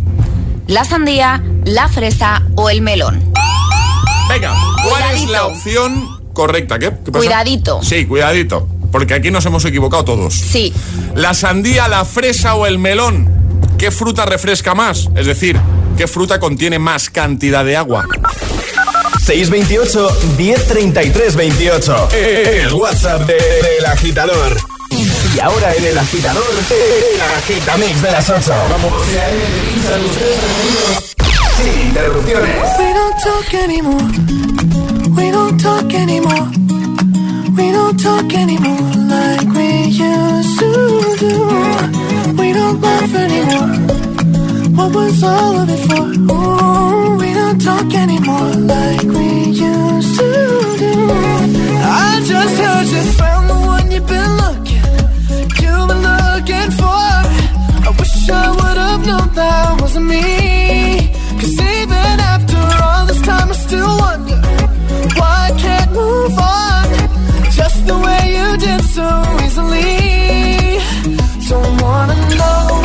¿La 0.67 0.85
sandía, 0.85 1.43
la 1.65 1.89
fresa 1.89 2.43
o 2.55 2.69
el 2.69 2.81
melón? 2.81 3.21
Venga, 4.29 4.55
¿cuál 4.87 5.15
es 5.15 5.27
la 5.27 5.47
opción 5.47 6.21
correcta? 6.31 6.79
¿Qué? 6.79 6.91
¿Qué 7.03 7.11
pasa? 7.11 7.25
Cuidadito. 7.25 7.83
Sí, 7.83 8.05
cuidadito. 8.05 8.69
Porque 8.93 9.15
aquí 9.15 9.31
nos 9.31 9.45
hemos 9.45 9.65
equivocado 9.65 10.05
todos. 10.05 10.33
Sí. 10.33 10.71
La 11.13 11.33
sandía, 11.33 11.89
la 11.89 12.05
fresa 12.05 12.55
o 12.55 12.65
el 12.65 12.79
melón. 12.79 13.29
¿Qué 13.77 13.91
fruta 13.91 14.25
refresca 14.25 14.73
más? 14.73 15.09
Es 15.17 15.25
decir, 15.25 15.59
¿qué 15.97 16.07
fruta 16.07 16.39
contiene 16.39 16.79
más 16.79 17.09
cantidad 17.09 17.63
de 17.65 17.77
agua? 17.77 18.05
628 19.25 20.17
1033 20.37 21.35
28. 21.35 22.09
El 22.13 22.73
WhatsApp 22.73 23.21
de- 23.27 23.33
del 23.33 23.85
agitador. 23.85 24.57
Y 25.35 25.39
ahora 25.39 25.73
en 25.75 25.85
el 25.85 25.97
agitador, 25.97 26.43
el 26.71 27.21
agitamix 27.21 28.01
de 28.01 28.11
las 28.11 28.29
8. 28.29 28.53
Vamos. 28.69 28.93
Sin 31.57 31.87
interrupciones. 31.87 32.55
We 32.79 32.93
don't 32.93 33.23
talk 33.23 33.53
anymore. 33.53 34.05
We 35.15 35.31
don't 35.31 35.61
talk 35.61 35.93
anymore. 35.93 36.47
We 37.57 37.71
don't 37.71 38.01
talk 38.01 38.33
anymore 38.33 38.79
like 39.07 39.45
we 39.53 39.87
used 39.87 40.59
to 40.59 41.15
do. 41.19 42.33
We 42.37 42.53
don't 42.53 42.81
laugh 42.81 43.13
anymore. 43.15 44.04
What 44.75 44.93
was 44.93 45.23
all 45.23 45.55
of 45.61 45.69
it 45.69 45.81
for? 45.87 46.05
Ooh, 46.33 47.15
we 47.17 47.33
don't 47.33 47.59
talk 47.61 47.93
anymore 47.93 48.51
like 48.73 49.03
we 49.03 49.27
used 49.67 50.19
to 50.19 50.29
do. 50.83 50.93
I 51.81 52.21
just 52.31 52.55
heard 52.61 52.87
you 52.93 53.03
found 53.13 53.49
the 53.49 53.55
one 53.73 53.89
you've 53.89 54.05
been 54.05 54.31
looking, 54.43 54.83
you've 55.63 55.87
been 55.91 56.03
looking 56.11 56.71
for. 56.79 57.07
I 57.87 57.95
wish 57.97 58.29
I 58.29 58.51
would 58.57 58.77
have 58.85 59.05
known 59.07 59.33
that 59.35 59.81
wasn't 59.81 60.07
me. 60.07 61.13
Cause 61.39 61.53
even 61.53 62.15
after 62.33 62.59
all 62.83 63.05
this 63.05 63.21
time, 63.21 63.49
I 63.49 63.55
still 63.67 63.97
wonder 64.05 64.41
why 65.19 65.51
I 65.51 65.57
can't 65.57 65.91
move 65.93 66.37
on. 66.37 66.85
Just 67.49 67.87
the 67.87 67.97
way 68.05 68.21
you 68.37 68.57
did 68.57 68.81
so 68.95 69.07
easily. 69.45 70.79
Don't 71.47 71.81
wanna 71.81 72.17
know 72.35 72.84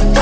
anymore 0.00 0.21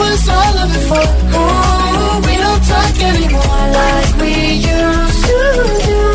Was 0.00 0.28
all 0.28 0.58
of 0.64 0.70
it 0.76 0.84
for? 0.88 1.04
Oh, 1.36 2.22
we 2.26 2.34
don't 2.44 2.64
talk 2.72 2.96
anymore 3.10 3.64
like 3.78 4.16
we 4.22 4.32
used 4.54 5.24
to 5.26 5.38
do. 5.86 6.09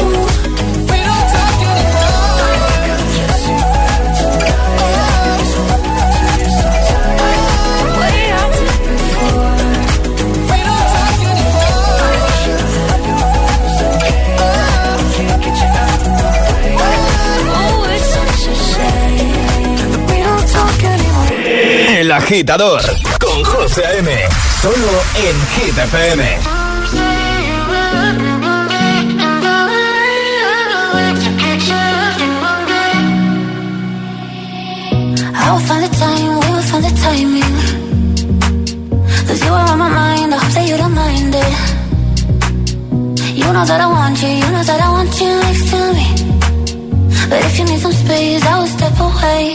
Agitador 22.25 22.81
con 23.19 23.43
José 23.43 23.85
A.M. 23.85 24.09
Solo 24.59 25.03
en 25.15 25.35
Hit 25.53 25.77
FM. 25.77 26.23
I 35.33 35.51
will 35.51 35.59
find 35.67 35.83
the 35.83 35.89
time, 35.99 36.39
we 36.39 36.47
will 36.49 36.63
find 36.63 36.83
the 36.83 36.93
timing. 37.05 37.55
Cause 39.27 39.41
you 39.45 39.51
are 39.53 39.69
on 39.69 39.77
my 39.77 39.89
mind, 39.89 40.33
I 40.33 40.37
hope 40.37 40.53
that 40.53 40.67
you 40.67 40.77
don't 40.77 40.95
mind 40.95 41.35
it. 41.35 41.53
You 43.37 43.53
know 43.53 43.65
that 43.65 43.81
I 43.81 43.85
want 43.85 44.19
you, 44.23 44.29
you 44.29 44.51
know 44.51 44.63
that 44.63 44.81
I 44.81 44.89
want 44.89 45.21
you 45.21 45.29
next 45.45 45.69
to 45.69 45.93
me. 45.93 46.07
But 47.29 47.45
if 47.45 47.59
you 47.59 47.65
need 47.65 47.79
some 47.81 47.93
space, 47.93 48.43
I 48.43 48.59
will 48.59 48.67
step 48.67 48.99
away. 48.99 49.54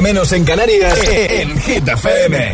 10, 0.00 0.06
ahora 0.06 0.12
menos 0.12 0.32
en 0.32 0.44
Canarias, 0.44 0.98
en 1.08 1.60
Hit 1.60 1.88
FM. 1.88 2.52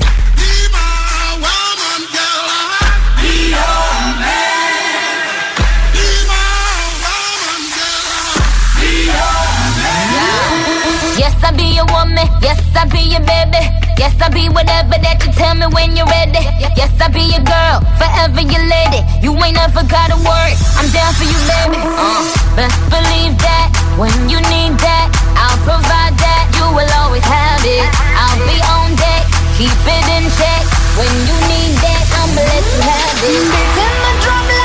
Yes, 11.16 11.34
I 11.42 11.52
be 11.56 11.74
your 11.74 11.86
woman. 11.86 12.28
Yes, 12.42 12.60
I 12.74 12.84
be 12.86 12.98
your 13.10 13.20
baby. 13.20 13.58
Yes, 13.98 14.14
I 14.20 14.28
be 14.28 14.48
whatever 14.48 14.98
that 15.00 15.22
you 15.24 15.32
tell 15.32 15.54
me 15.54 15.66
when 15.72 15.96
you're 15.96 16.06
ready. 16.06 16.44
Yes, 16.76 16.92
I 17.00 17.08
be 17.08 17.20
your 17.20 17.44
girl, 17.44 17.80
forever 17.96 18.42
your 18.42 18.64
lady. 18.66 19.00
You 19.22 19.32
ain't 19.32 19.56
never 19.56 19.82
gotta 19.86 20.16
worry. 20.16 20.54
I'm 20.76 20.88
down 20.92 21.12
for 21.14 21.24
you, 21.24 21.38
baby. 21.48 21.78
Uh, 21.80 22.56
best 22.56 22.80
believe 22.90 23.38
that 23.38 23.68
when 23.98 24.12
you 24.28 24.38
need 24.52 24.76
that, 24.78 25.08
I'll 25.36 25.58
provide 25.64 26.18
that. 26.18 26.45
You 26.56 26.66
will 26.72 26.92
always 27.04 27.24
have 27.24 27.62
it. 27.64 27.86
I'll 28.16 28.40
be 28.48 28.56
on 28.72 28.96
deck, 28.96 29.24
keep 29.56 29.70
it 29.70 30.06
in 30.16 30.24
check. 30.40 30.64
When 30.96 31.12
you 31.28 31.36
need 31.52 31.76
that, 31.84 32.04
I'ma 32.16 32.40
let 32.40 32.64
you 32.72 32.80
have 32.80 33.18
it. 33.20 33.44
Beating 33.52 33.96
my 34.00 34.12
drum 34.24 34.55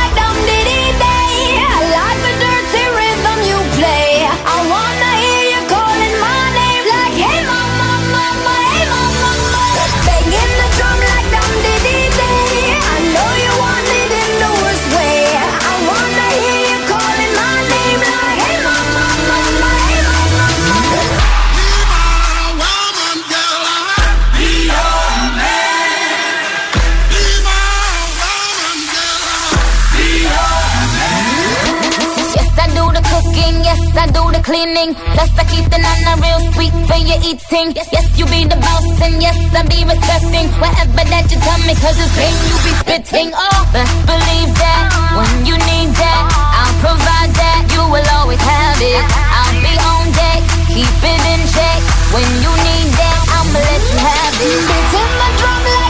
cleaning. 34.51 34.91
Plus, 35.15 35.31
I 35.39 35.43
keep 35.47 35.65
the 35.71 35.79
nana 35.79 36.19
real 36.19 36.41
sweet 36.51 36.75
for 36.87 36.99
your 36.99 37.19
eating. 37.23 37.71
Yes, 37.71 38.05
you 38.19 38.27
be 38.27 38.43
the 38.43 38.59
boss, 38.59 38.83
and 38.99 39.15
yes, 39.23 39.39
I 39.55 39.63
be 39.63 39.79
respecting 39.87 40.47
whatever 40.59 41.07
that 41.07 41.25
you 41.31 41.39
tell 41.39 41.61
me, 41.63 41.73
cause 41.79 41.95
it's 41.95 42.11
pain 42.19 42.35
you 42.51 42.57
be 42.67 42.71
spitting. 42.83 43.29
Oh, 43.31 43.59
best 43.71 43.95
believe 44.03 44.51
that 44.59 44.83
when 45.15 45.31
you 45.47 45.55
need 45.55 45.95
that, 45.95 46.23
I'll 46.35 46.75
provide 46.83 47.31
that. 47.39 47.61
You 47.71 47.83
will 47.87 48.07
always 48.19 48.43
have 48.43 48.79
it. 48.83 49.03
I'll 49.39 49.55
be 49.63 49.73
on 49.79 50.05
deck, 50.19 50.41
keep 50.67 50.99
it 50.99 51.21
in 51.31 51.41
check. 51.55 51.79
When 52.11 52.27
you 52.43 52.51
need 52.51 52.89
that, 52.99 53.19
I'ma 53.39 53.55
let 53.55 53.81
you 53.87 53.99
have 54.03 54.35
it. 54.35 54.59
Beating 54.67 55.11
my 55.15 55.29
drum 55.39 55.80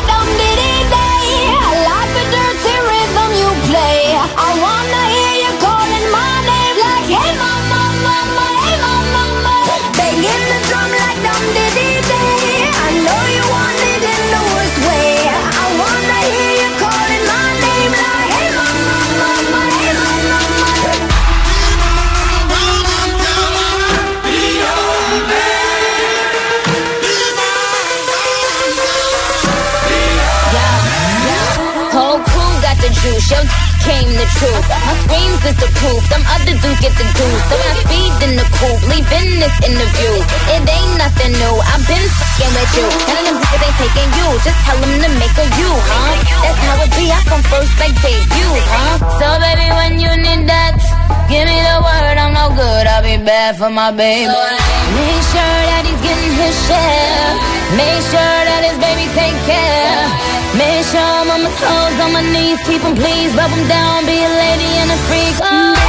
came 33.85 34.11
the 34.13 34.27
truth. 34.37 34.65
My 34.69 34.93
screams 35.05 35.41
is 35.45 35.57
the 35.57 35.69
proof, 35.79 36.01
them 36.09 36.23
other 36.29 36.55
dudes 36.57 36.79
get 36.81 36.93
the 36.97 37.07
goose. 37.17 37.43
So 37.49 37.55
I 37.57 37.71
speed 37.81 38.13
in 38.25 38.31
the 38.37 38.45
coupe, 38.57 38.83
leaving 38.89 39.31
this 39.41 39.55
interview. 39.65 40.13
It 40.53 40.63
ain't 40.65 40.93
nothing 41.01 41.33
new, 41.33 41.55
I've 41.65 41.85
been 41.89 42.05
fucking 42.05 42.53
with 42.53 42.73
you. 42.77 42.87
None 43.09 43.17
of 43.17 43.25
them 43.25 43.37
niggas 43.41 43.63
ain't 43.65 43.77
taking 43.81 44.11
you, 44.17 44.27
just 44.45 44.59
tell 44.65 44.77
them 44.77 44.93
to 45.01 45.09
make 45.17 45.37
a 45.37 45.47
you, 45.57 45.71
huh? 45.73 46.13
That's 46.45 46.61
how 46.61 46.83
it 46.85 46.91
be, 46.93 47.05
I 47.09 47.19
come 47.25 47.43
first 47.49 47.73
like 47.81 47.95
debut, 48.01 48.53
huh? 48.69 48.95
So 49.17 49.27
baby, 49.41 49.67
when 49.73 49.93
you 49.97 50.11
need 50.17 50.43
that, 50.45 50.77
give 51.29 51.45
me 51.47 51.57
the 51.69 51.77
word, 51.87 52.15
I'm 52.23 52.33
no 52.33 52.47
good, 52.55 52.85
I'll 52.87 53.03
be 53.03 53.17
bad 53.23 53.57
for 53.57 53.69
my 53.69 53.91
baby. 53.91 54.27
Make 54.97 55.23
sure 55.33 55.57
that 55.69 55.83
he's 55.87 56.01
getting 56.07 56.33
his 56.41 56.55
share. 56.67 57.29
Make 57.79 58.01
sure 58.11 58.39
that 58.49 58.61
his 58.67 58.77
baby 58.85 59.05
take 59.15 59.37
care. 59.47 60.03
Make 60.59 60.83
sure 60.91 60.99
I'm 60.99 61.31
on 61.31 61.41
my 61.47 61.51
toes, 61.63 61.95
on 62.03 62.11
my 62.13 62.23
knees, 62.33 62.59
Keep 62.67 62.83
'em 62.83 62.95
please, 62.95 63.31
rub 63.39 63.51
'em 63.51 63.63
down, 63.67 64.05
be 64.05 64.17
a 64.19 64.31
lady 64.43 64.71
and 64.81 64.89
a 64.91 64.99
freak. 65.07 65.35
Oh. 65.41 65.80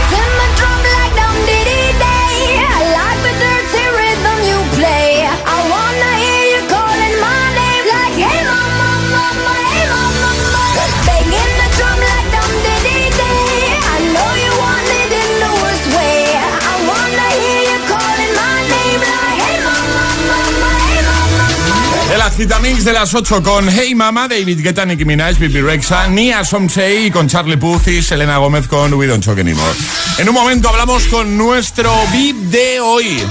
Agitamix 22.33 22.85
de 22.87 22.95
las 22.95 23.15
8 23.15 23.43
con 23.43 23.69
Hey 23.69 23.95
Mama, 23.95 24.27
David 24.27 24.63
Guetta, 24.63 24.87
Nicki 24.87 25.05
Minaj, 25.05 25.39
Bibi 25.39 25.61
Rexa, 25.61 26.09
Nia 26.09 26.43
Somsei 26.43 27.07
y 27.07 27.11
con 27.11 27.29
Charlie 27.29 27.59
Puth 27.59 27.89
y 27.89 28.01
Selena 28.01 28.39
Gómez 28.39 28.67
con 28.69 28.95
We 28.95 29.07
Don't 29.07 29.23
Choke 29.23 29.43
Anymore. 29.43 29.75
En 30.17 30.31
un 30.31 30.35
momento 30.35 30.71
hablamos 30.71 31.07
con 31.09 31.37
nuestro 31.37 31.93
VIP 32.11 32.37
de 32.37 32.81
hoy. 32.81 33.23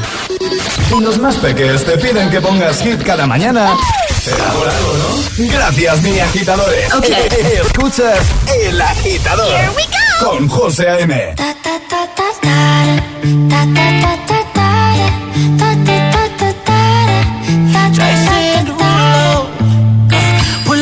Y 0.95 1.01
los 1.01 1.17
más 1.17 1.37
pequeños 1.37 1.83
te 1.83 1.97
piden 1.97 2.29
que 2.29 2.41
pongas 2.41 2.79
hit 2.83 3.01
cada 3.01 3.25
mañana. 3.25 3.75
Será 4.23 4.51
por 4.51 4.69
algo, 4.69 4.93
¿no? 4.93 5.47
Gracias, 5.51 6.01
mini 6.03 6.19
agitadores. 6.19 6.93
Ok. 6.93 7.05
Escuchas 7.65 8.19
El 8.63 8.79
Agitador. 8.79 9.51
Here 9.51 9.69
we 9.75 9.83
go. 9.83 10.29
Con 10.29 10.47
José 10.47 10.87
A.M. 10.87 11.35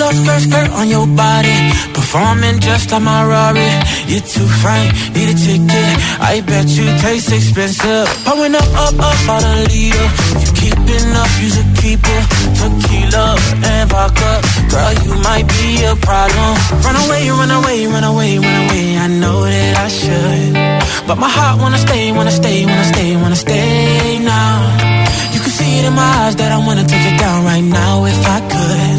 Up 0.10 0.16
skirt, 0.16 0.41
skirt 0.41 0.70
on 0.74 0.89
your 0.89 1.05
body. 1.05 1.53
Performing 1.93 2.57
just 2.62 2.89
like 2.91 3.03
my 3.03 3.22
Rari. 3.30 3.70
You're 4.10 4.26
too 4.26 4.49
fine, 4.66 4.89
need 5.14 5.30
a 5.30 5.38
ticket. 5.38 5.93
I 6.18 6.41
bet 6.41 6.66
you 6.66 6.89
taste 6.97 7.30
expensive. 7.30 8.10
Pouring 8.26 8.55
up, 8.55 8.70
up, 8.74 8.97
up, 8.97 9.20
out 9.30 9.45
a 9.45 9.53
leader. 9.70 10.07
You 10.41 10.49
keeping 10.57 11.14
up, 11.14 11.30
you 11.38 11.49
should 11.53 11.72
keep. 11.78 12.01
Tequila 12.57 13.38
and 13.70 13.86
vodka. 13.91 14.32
Girl, 14.74 14.93
you 15.05 15.14
might 15.22 15.45
be 15.45 15.86
a 15.86 15.93
problem. 16.01 16.57
Run 16.82 16.97
away, 17.05 17.30
run 17.30 17.51
away, 17.51 17.86
run 17.86 18.03
away, 18.03 18.32
run 18.41 18.57
away. 18.66 18.97
I 18.97 19.07
know 19.22 19.45
that 19.45 19.78
I 19.78 19.88
should. 19.93 21.05
But 21.05 21.20
my 21.22 21.30
heart 21.30 21.62
wanna 21.62 21.78
stay, 21.78 22.12
wanna 22.12 22.32
stay, 22.32 22.66
wanna 22.66 22.86
stay, 22.93 23.16
wanna 23.16 23.36
stay 23.36 24.18
now. 24.26 24.57
You 25.34 25.39
can 25.39 25.53
see 25.53 25.78
it 25.78 25.86
in 25.86 25.93
my 25.93 26.10
eyes 26.26 26.36
that 26.38 26.51
I 26.51 26.57
wanna 26.66 26.86
take 26.88 27.05
it 27.14 27.20
down 27.20 27.45
right 27.45 27.62
now 27.62 28.05
if 28.05 28.20
I 28.26 28.39
could. 28.49 28.99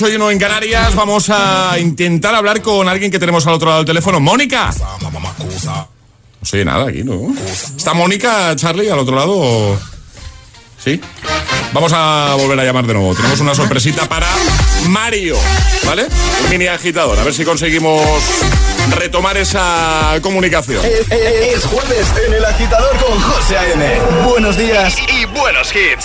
8 0.00 0.10
y 0.10 0.14
1 0.14 0.30
en 0.30 0.38
Canarias. 0.38 0.94
Vamos 0.94 1.28
a 1.28 1.76
intentar 1.80 2.32
hablar 2.32 2.62
con 2.62 2.88
alguien 2.88 3.10
que 3.10 3.18
tenemos 3.18 3.44
al 3.48 3.54
otro 3.54 3.66
lado 3.66 3.78
del 3.80 3.86
teléfono. 3.86 4.20
¡Mónica! 4.20 4.70
No 5.02 5.88
sé 6.44 6.64
nada 6.64 6.88
aquí, 6.88 7.02
¿no? 7.02 7.34
¿Está 7.76 7.94
Mónica, 7.94 8.54
Charlie, 8.54 8.88
al 8.90 9.00
otro 9.00 9.16
lado? 9.16 9.76
¿Sí? 10.84 11.00
Vamos 11.72 11.92
a 11.92 12.36
volver 12.38 12.60
a 12.60 12.64
llamar 12.64 12.86
de 12.86 12.94
nuevo. 12.94 13.12
Tenemos 13.16 13.40
una 13.40 13.56
sorpresita 13.56 14.08
para 14.08 14.28
Mario, 14.86 15.36
¿vale? 15.84 16.06
Un 16.44 16.50
mini 16.50 16.68
agitador. 16.68 17.18
A 17.18 17.24
ver 17.24 17.34
si 17.34 17.44
conseguimos 17.44 18.00
retomar 18.96 19.36
esa 19.36 20.16
comunicación. 20.22 20.84
Es, 20.84 21.10
es- 21.10 21.56
es 21.56 21.64
jueves 21.66 22.06
en 22.24 22.34
El 22.34 22.44
Agitador 22.44 22.96
con 23.04 23.20
José 23.20 23.58
A.M. 23.58 23.98
Buenos 24.28 24.56
días 24.56 24.94
y 25.12 25.24
buenos 25.24 25.70
hits. 25.74 26.04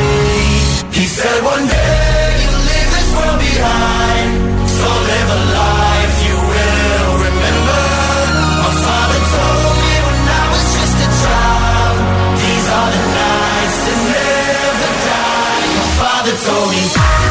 He 0.93 1.05
said 1.05 1.43
one 1.43 1.65
day 1.67 2.25
you'll 2.43 2.63
leave 2.69 2.91
this 2.97 3.09
world 3.15 3.39
behind. 3.39 4.29
So 4.69 4.87
live 5.11 5.29
a 5.39 5.41
life 5.61 6.15
you 6.27 6.37
will 6.51 7.13
remember. 7.27 7.83
My 8.63 8.73
father 8.85 9.21
told 9.35 9.75
me 9.81 9.93
when 10.07 10.21
I 10.41 10.43
was 10.53 10.65
just 10.77 10.97
a 11.07 11.09
child. 11.23 11.97
These 12.41 12.67
are 12.77 12.89
the 12.97 13.03
nights 13.23 13.77
that 13.87 13.99
never 14.15 14.91
die. 15.07 15.63
My 15.79 15.89
father 15.99 16.35
told 16.45 16.69
me. 16.71 17.30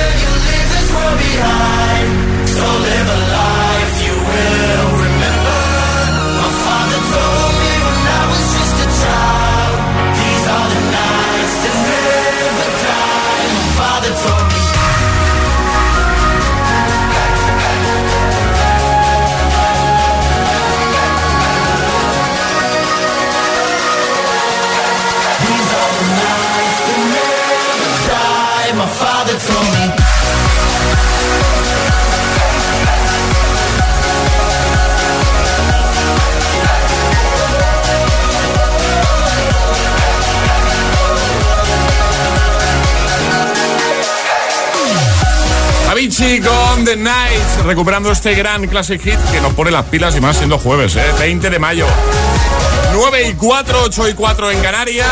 world 0.93 1.17
behind. 1.17 2.09
So 2.49 2.67
live 2.87 3.09
a 3.17 3.21
life 3.37 3.95
you 4.05 4.15
will 4.29 5.00
Avicii 46.21 46.39
con 46.41 46.85
The 46.85 46.95
Night, 46.97 47.65
recuperando 47.65 48.11
este 48.11 48.35
gran 48.35 48.67
classic 48.67 49.01
hit 49.01 49.17
que 49.31 49.41
nos 49.41 49.53
pone 49.53 49.71
las 49.71 49.85
pilas 49.85 50.15
y 50.15 50.21
más 50.21 50.37
siendo 50.37 50.59
jueves, 50.59 50.95
¿eh? 50.95 51.03
20 51.19 51.49
de 51.49 51.57
mayo. 51.57 51.87
9 52.93 53.29
y 53.29 53.33
4, 53.33 53.81
8 53.85 54.09
y 54.09 54.13
4 54.13 54.51
en 54.51 54.61
Canarias. 54.61 55.07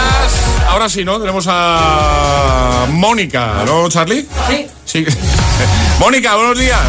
Ahora 0.68 0.88
sí, 0.88 1.04
¿no? 1.04 1.20
Tenemos 1.20 1.46
a 1.50 2.86
Mónica, 2.92 3.64
¿no, 3.66 3.90
Charlie? 3.90 4.28
Sí. 4.48 4.68
Sí. 4.86 5.06
Mónica, 6.00 6.36
buenos 6.36 6.60
días. 6.60 6.80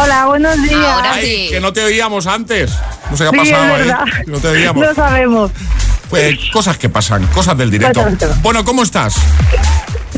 Hola, 0.00 0.26
buenos 0.26 0.62
días. 0.62 1.02
Ay, 1.02 1.48
que 1.50 1.60
no 1.60 1.72
te 1.72 1.82
oíamos 1.82 2.28
antes. 2.28 2.70
No 3.10 3.16
sé 3.16 3.24
qué 3.24 3.28
ha 3.40 3.44
Sí, 3.44 3.50
pasado 3.50 3.76
es 3.76 3.90
ahí. 3.90 4.22
No 4.26 4.38
te 4.38 4.48
oíamos. 4.48 4.86
Lo 4.86 4.94
sabemos. 4.94 5.50
Pues, 6.08 6.38
cosas 6.52 6.78
que 6.78 6.88
pasan, 6.88 7.26
cosas 7.28 7.58
del 7.58 7.72
directo. 7.72 8.04
Bueno, 8.40 8.64
¿cómo 8.64 8.84
estás? 8.84 9.16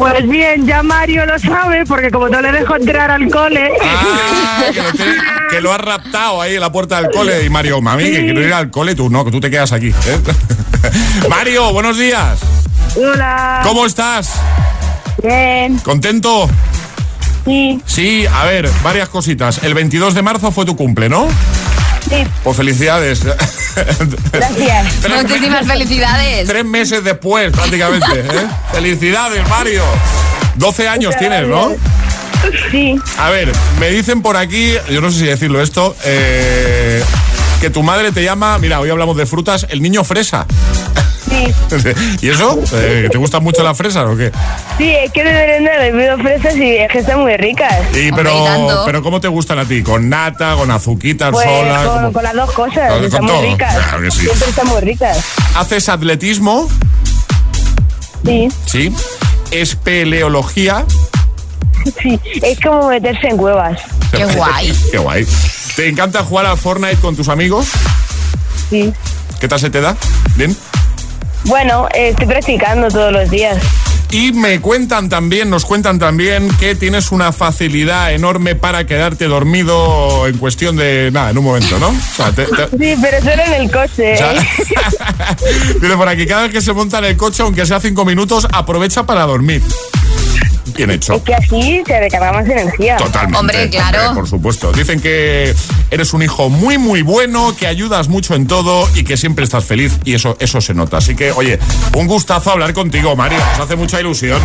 Pues 0.01 0.27
bien, 0.27 0.67
ya 0.67 0.83
Mario 0.83 1.27
lo 1.27 1.39
sabe, 1.39 1.85
porque 1.85 2.11
como 2.11 2.29
no 2.31 2.41
le 2.41 2.51
dejo 2.53 2.75
entrar 2.75 3.11
al 3.11 3.29
cole. 3.31 3.71
Ah, 3.85 4.63
que 4.73 4.83
lo, 4.83 4.93
tiene- 4.93 5.13
que 5.51 5.61
lo 5.61 5.73
has 5.75 5.81
raptado 5.81 6.41
ahí 6.41 6.55
en 6.55 6.61
la 6.61 6.73
puerta 6.73 7.03
del 7.03 7.11
cole. 7.11 7.45
Y 7.45 7.51
Mario, 7.51 7.83
mami, 7.83 8.05
que 8.05 8.21
quiero 8.25 8.41
ir 8.41 8.55
al 8.55 8.71
cole, 8.71 8.95
tú 8.95 9.11
no, 9.11 9.27
que 9.27 9.31
tú 9.31 9.41
te 9.41 9.51
quedas 9.51 9.73
aquí. 9.73 9.89
¿eh? 9.89 10.19
Mario, 11.29 11.71
buenos 11.75 11.99
días. 11.99 12.39
Hola. 12.97 13.61
¿Cómo 13.63 13.85
estás? 13.85 14.33
Bien. 15.23 15.79
¿Contento? 15.81 16.49
Sí. 17.45 17.83
Sí, 17.85 18.25
a 18.27 18.47
ver, 18.47 18.71
varias 18.83 19.11
cositas. 19.11 19.63
El 19.63 19.75
22 19.75 20.15
de 20.15 20.23
marzo 20.23 20.51
fue 20.51 20.65
tu 20.65 20.77
cumple, 20.77 21.11
¿no? 21.11 21.29
Sí. 22.09 22.25
Pues 22.43 22.57
felicidades. 22.57 23.23
Gracias. 24.33 24.95
Tres 25.01 25.23
Muchísimas 25.23 25.67
me- 25.67 25.73
felicidades. 25.73 26.49
Tres 26.49 26.65
meses 26.65 27.05
después, 27.05 27.53
prácticamente. 27.53 28.21
¿eh? 28.21 28.49
Felicidades, 28.73 29.49
Mario. 29.49 29.83
12 30.57 30.89
años 30.89 31.15
tienes, 31.19 31.47
¿no? 31.47 31.73
Sí. 32.71 32.97
A 33.19 33.29
ver, 33.31 33.53
me 33.79 33.91
dicen 33.91 34.23
por 34.23 34.37
aquí, 34.37 34.73
yo 34.91 35.01
no 35.01 35.11
sé 35.11 35.19
si 35.21 35.27
decirlo 35.27 35.61
esto, 35.63 35.95
eh, 36.05 37.03
que 37.61 37.71
tu 37.71 37.83
madre 37.83 38.13
te 38.13 38.23
llama, 38.25 38.59
mira, 38.59 38.81
hoy 38.81 38.89
hablamos 38.91 39.17
de 39.17 39.27
frutas, 39.27 39.67
el 39.69 39.83
niño 39.83 40.05
fresa. 40.05 40.47
Sí. 41.29 41.53
¿Y 42.27 42.29
eso? 42.31 42.59
Eh, 42.75 43.09
¿Te 43.11 43.19
gustan 43.19 43.43
mucho 43.43 43.63
las 43.63 43.77
fresas 43.77 44.05
o 44.07 44.17
qué? 44.17 44.33
Sí, 44.79 44.91
es 44.91 45.13
que 45.13 45.23
de 45.23 45.33
merenda 45.33 45.75
he 45.87 45.91
bebido 45.93 46.19
fresas 46.19 46.57
y 46.57 46.77
es 46.77 46.91
que 46.91 46.99
están 46.99 47.21
muy 47.21 47.37
ricas. 47.37 47.75
Y, 47.95 48.11
pero, 48.13 48.83
pero 48.87 49.03
¿cómo 49.03 49.21
te 49.21 49.29
gustan 49.29 49.59
a 49.59 49.65
ti? 49.65 49.83
¿Con 49.83 50.09
nata, 50.09 50.55
con 50.57 50.71
azuquitas 50.71 51.31
Pues 51.31 51.45
sola? 51.47 52.11
con, 52.13 52.23
las 52.23 52.35
dos 52.35 52.51
cosas, 52.53 52.93
Con- 52.93 53.05
están 53.05 53.21
con 53.21 53.27
muy 53.31 53.35
todo. 53.41 53.53
ricas. 53.53 53.75
Claro 53.75 54.03
que 54.03 54.11
sí. 54.11 54.21
Siempre 54.21 54.49
están 54.49 54.67
muy 54.69 54.81
ricas. 54.81 55.25
¿Haces 55.57 55.89
atletismo? 55.89 56.69
Sí. 58.25 58.49
Sí. 58.67 58.93
¿Espeleología? 59.51 60.85
Sí, 62.03 62.21
es 62.43 62.61
como 62.61 62.89
meterse 62.91 63.27
en 63.29 63.39
cuevas. 63.39 63.81
Qué 64.15 64.25
guay. 64.37 64.71
Qué 64.91 64.99
guay. 64.99 65.27
¿Te 65.77 65.89
encanta 65.89 66.23
jugar 66.23 66.45
al 66.45 66.59
Fortnite 66.59 66.97
con 66.97 67.17
tus 67.17 67.29
amigos? 67.31 67.69
Sí. 68.69 68.93
¿Qué 69.41 69.49
tal 69.49 69.59
se 69.59 69.71
te 69.71 69.81
da? 69.81 69.97
¿Bien? 70.37 70.55
Bueno, 71.45 71.89
eh, 71.95 72.09
estoy 72.11 72.27
practicando 72.27 72.89
todos 72.89 73.13
los 73.13 73.31
días. 73.31 73.59
Y 74.13 74.33
me 74.33 74.61
cuentan 74.61 75.09
también, 75.09 75.51
nos 75.51 75.65
cuentan 75.65 76.01
también 76.01 76.49
que 76.59 76.75
tienes 76.75 77.13
una 77.13 77.31
facilidad 77.33 78.13
enorme 78.13 78.57
para 78.57 78.85
quedarte 78.85 79.27
dormido 79.27 80.27
en 80.27 80.37
cuestión 80.39 80.75
de 80.77 81.11
nada, 81.13 81.31
en 81.31 81.39
un 81.39 81.45
momento, 81.45 81.79
¿no? 81.79 81.89
O 81.91 82.17
sea, 82.17 82.33
te- 82.33 82.47
te- 82.47 82.69
Sí, 82.77 83.01
pero 83.01 83.19
solo 83.21 83.43
en 83.47 83.53
el 83.55 83.71
coche. 83.71 84.15
O 84.15 84.17
sea, 84.17 84.33
¿eh? 84.35 84.47
Dice 85.81 85.97
por 85.97 86.09
aquí, 86.09 86.27
cada 86.27 86.43
vez 86.43 86.53
que 86.53 86.61
se 86.61 86.73
monta 86.73 86.99
en 86.99 87.05
el 87.05 87.17
coche, 87.17 87.45
aunque 87.45 87.65
sea 87.65 87.79
cinco 87.79 88.05
minutos, 88.05 88.49
aprovecha 88.53 89.05
para 89.07 89.25
dormir. 89.27 89.63
Bien 90.75 90.91
hecho. 90.91 91.15
Es 91.15 91.23
que 91.23 91.35
así 91.35 91.83
te 91.85 92.01
recarga 92.01 92.33
más 92.33 92.47
energía. 92.47 92.97
Totalmente. 92.97 93.39
Hombre, 93.39 93.71
claro. 93.71 94.15
por 94.15 94.29
supuesto. 94.29 94.73
Dicen 94.73 95.01
que 95.01 95.55
eres 95.91 96.13
un 96.13 96.23
hijo 96.23 96.49
muy, 96.49 96.79
muy 96.79 97.03
bueno, 97.03 97.55
que 97.57 97.67
ayudas 97.67 98.09
mucho 98.09 98.35
en 98.35 98.47
todo 98.47 98.89
y 98.95 99.05
que 99.05 99.17
siempre 99.17 99.45
estás 99.45 99.65
feliz 99.65 99.99
y 100.05 100.15
eso, 100.15 100.37
eso 100.41 100.61
se 100.61 100.75
nota. 100.75 100.99
Así 100.99 101.15
que, 101.15 101.33
oye, 101.33 101.59
un 101.95 102.07
gustazo 102.07 102.51
hablar 102.51 102.73
contigo, 102.73 103.17
Mario. 103.17 103.39
Nos 103.53 103.61
hace 103.61 103.77
mucha 103.77 104.01
ilusión. 104.01 104.41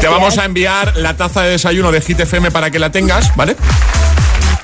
Te 0.00 0.08
vamos 0.08 0.38
a 0.38 0.44
enviar 0.44 0.96
la 0.96 1.16
taza 1.16 1.42
de 1.42 1.50
desayuno 1.50 1.92
de 1.92 2.00
Hit 2.00 2.20
FM 2.20 2.50
para 2.50 2.70
que 2.70 2.78
la 2.78 2.90
tengas, 2.90 3.34
¿vale? 3.36 3.56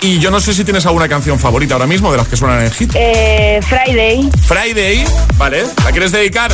Y 0.00 0.18
yo 0.18 0.30
no 0.30 0.40
sé 0.40 0.54
si 0.54 0.64
tienes 0.64 0.86
alguna 0.86 1.08
canción 1.08 1.38
favorita 1.38 1.74
ahora 1.74 1.86
mismo 1.86 2.10
de 2.10 2.18
las 2.18 2.28
que 2.28 2.36
suenan 2.36 2.62
en 2.62 2.70
Hit. 2.70 2.92
Eh, 2.94 3.60
Friday, 3.62 4.30
Friday, 4.46 5.04
¿vale? 5.36 5.64
¿La 5.84 5.90
quieres 5.90 6.12
dedicar? 6.12 6.52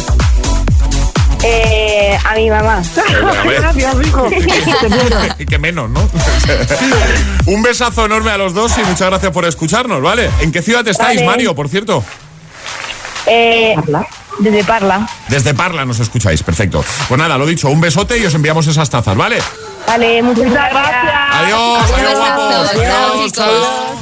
Eh, 1.43 2.19
a 2.25 2.35
mi 2.35 2.51
mamá. 2.51 2.83
Gracias, 3.45 3.97
hijo. 4.07 4.29
Y 5.39 5.47
que 5.47 5.59
menos, 5.59 5.91
¿no? 5.91 6.09
Un 7.47 7.63
besazo 7.63 8.07
enorme 8.07 8.31
a 8.31 8.39
los 8.39 8.55
dos 8.55 8.77
y 8.79 8.85
muchas 8.85 9.09
gracias 9.09 9.33
por 9.33 9.45
escucharnos, 9.45 10.01
¿vale? 10.03 10.31
¿En 10.41 10.53
qué 10.53 10.63
ciudad 10.63 10.87
estáis, 10.87 11.21
Vale. 11.21 11.27
Mario, 11.27 11.55
por 11.55 11.69
cierto? 11.69 12.05
Eh, 13.27 13.75
desde 14.39 14.65
Parla. 14.65 15.09
Desde 15.29 15.55
Parla 15.55 15.85
nos 15.85 16.01
escucháis, 16.01 16.43
perfecto. 16.43 16.85
Pues 17.09 17.19
nada, 17.19 17.39
lo 17.39 17.47
dicho, 17.47 17.69
un 17.69 17.81
besote 17.81 18.19
y 18.19 18.27
os 18.27 18.35
enviamos 18.35 18.67
esas 18.67 18.89
tazas, 18.91 19.17
¿vale? 19.17 19.39
Vale, 19.87 20.23
muchas 20.23 20.51
gracias. 20.51 20.85
Adiós, 21.33 21.93
adiós, 21.93 22.19
guapos. 22.19 22.71
Adiós, 22.71 23.33
chicos. 23.33 24.02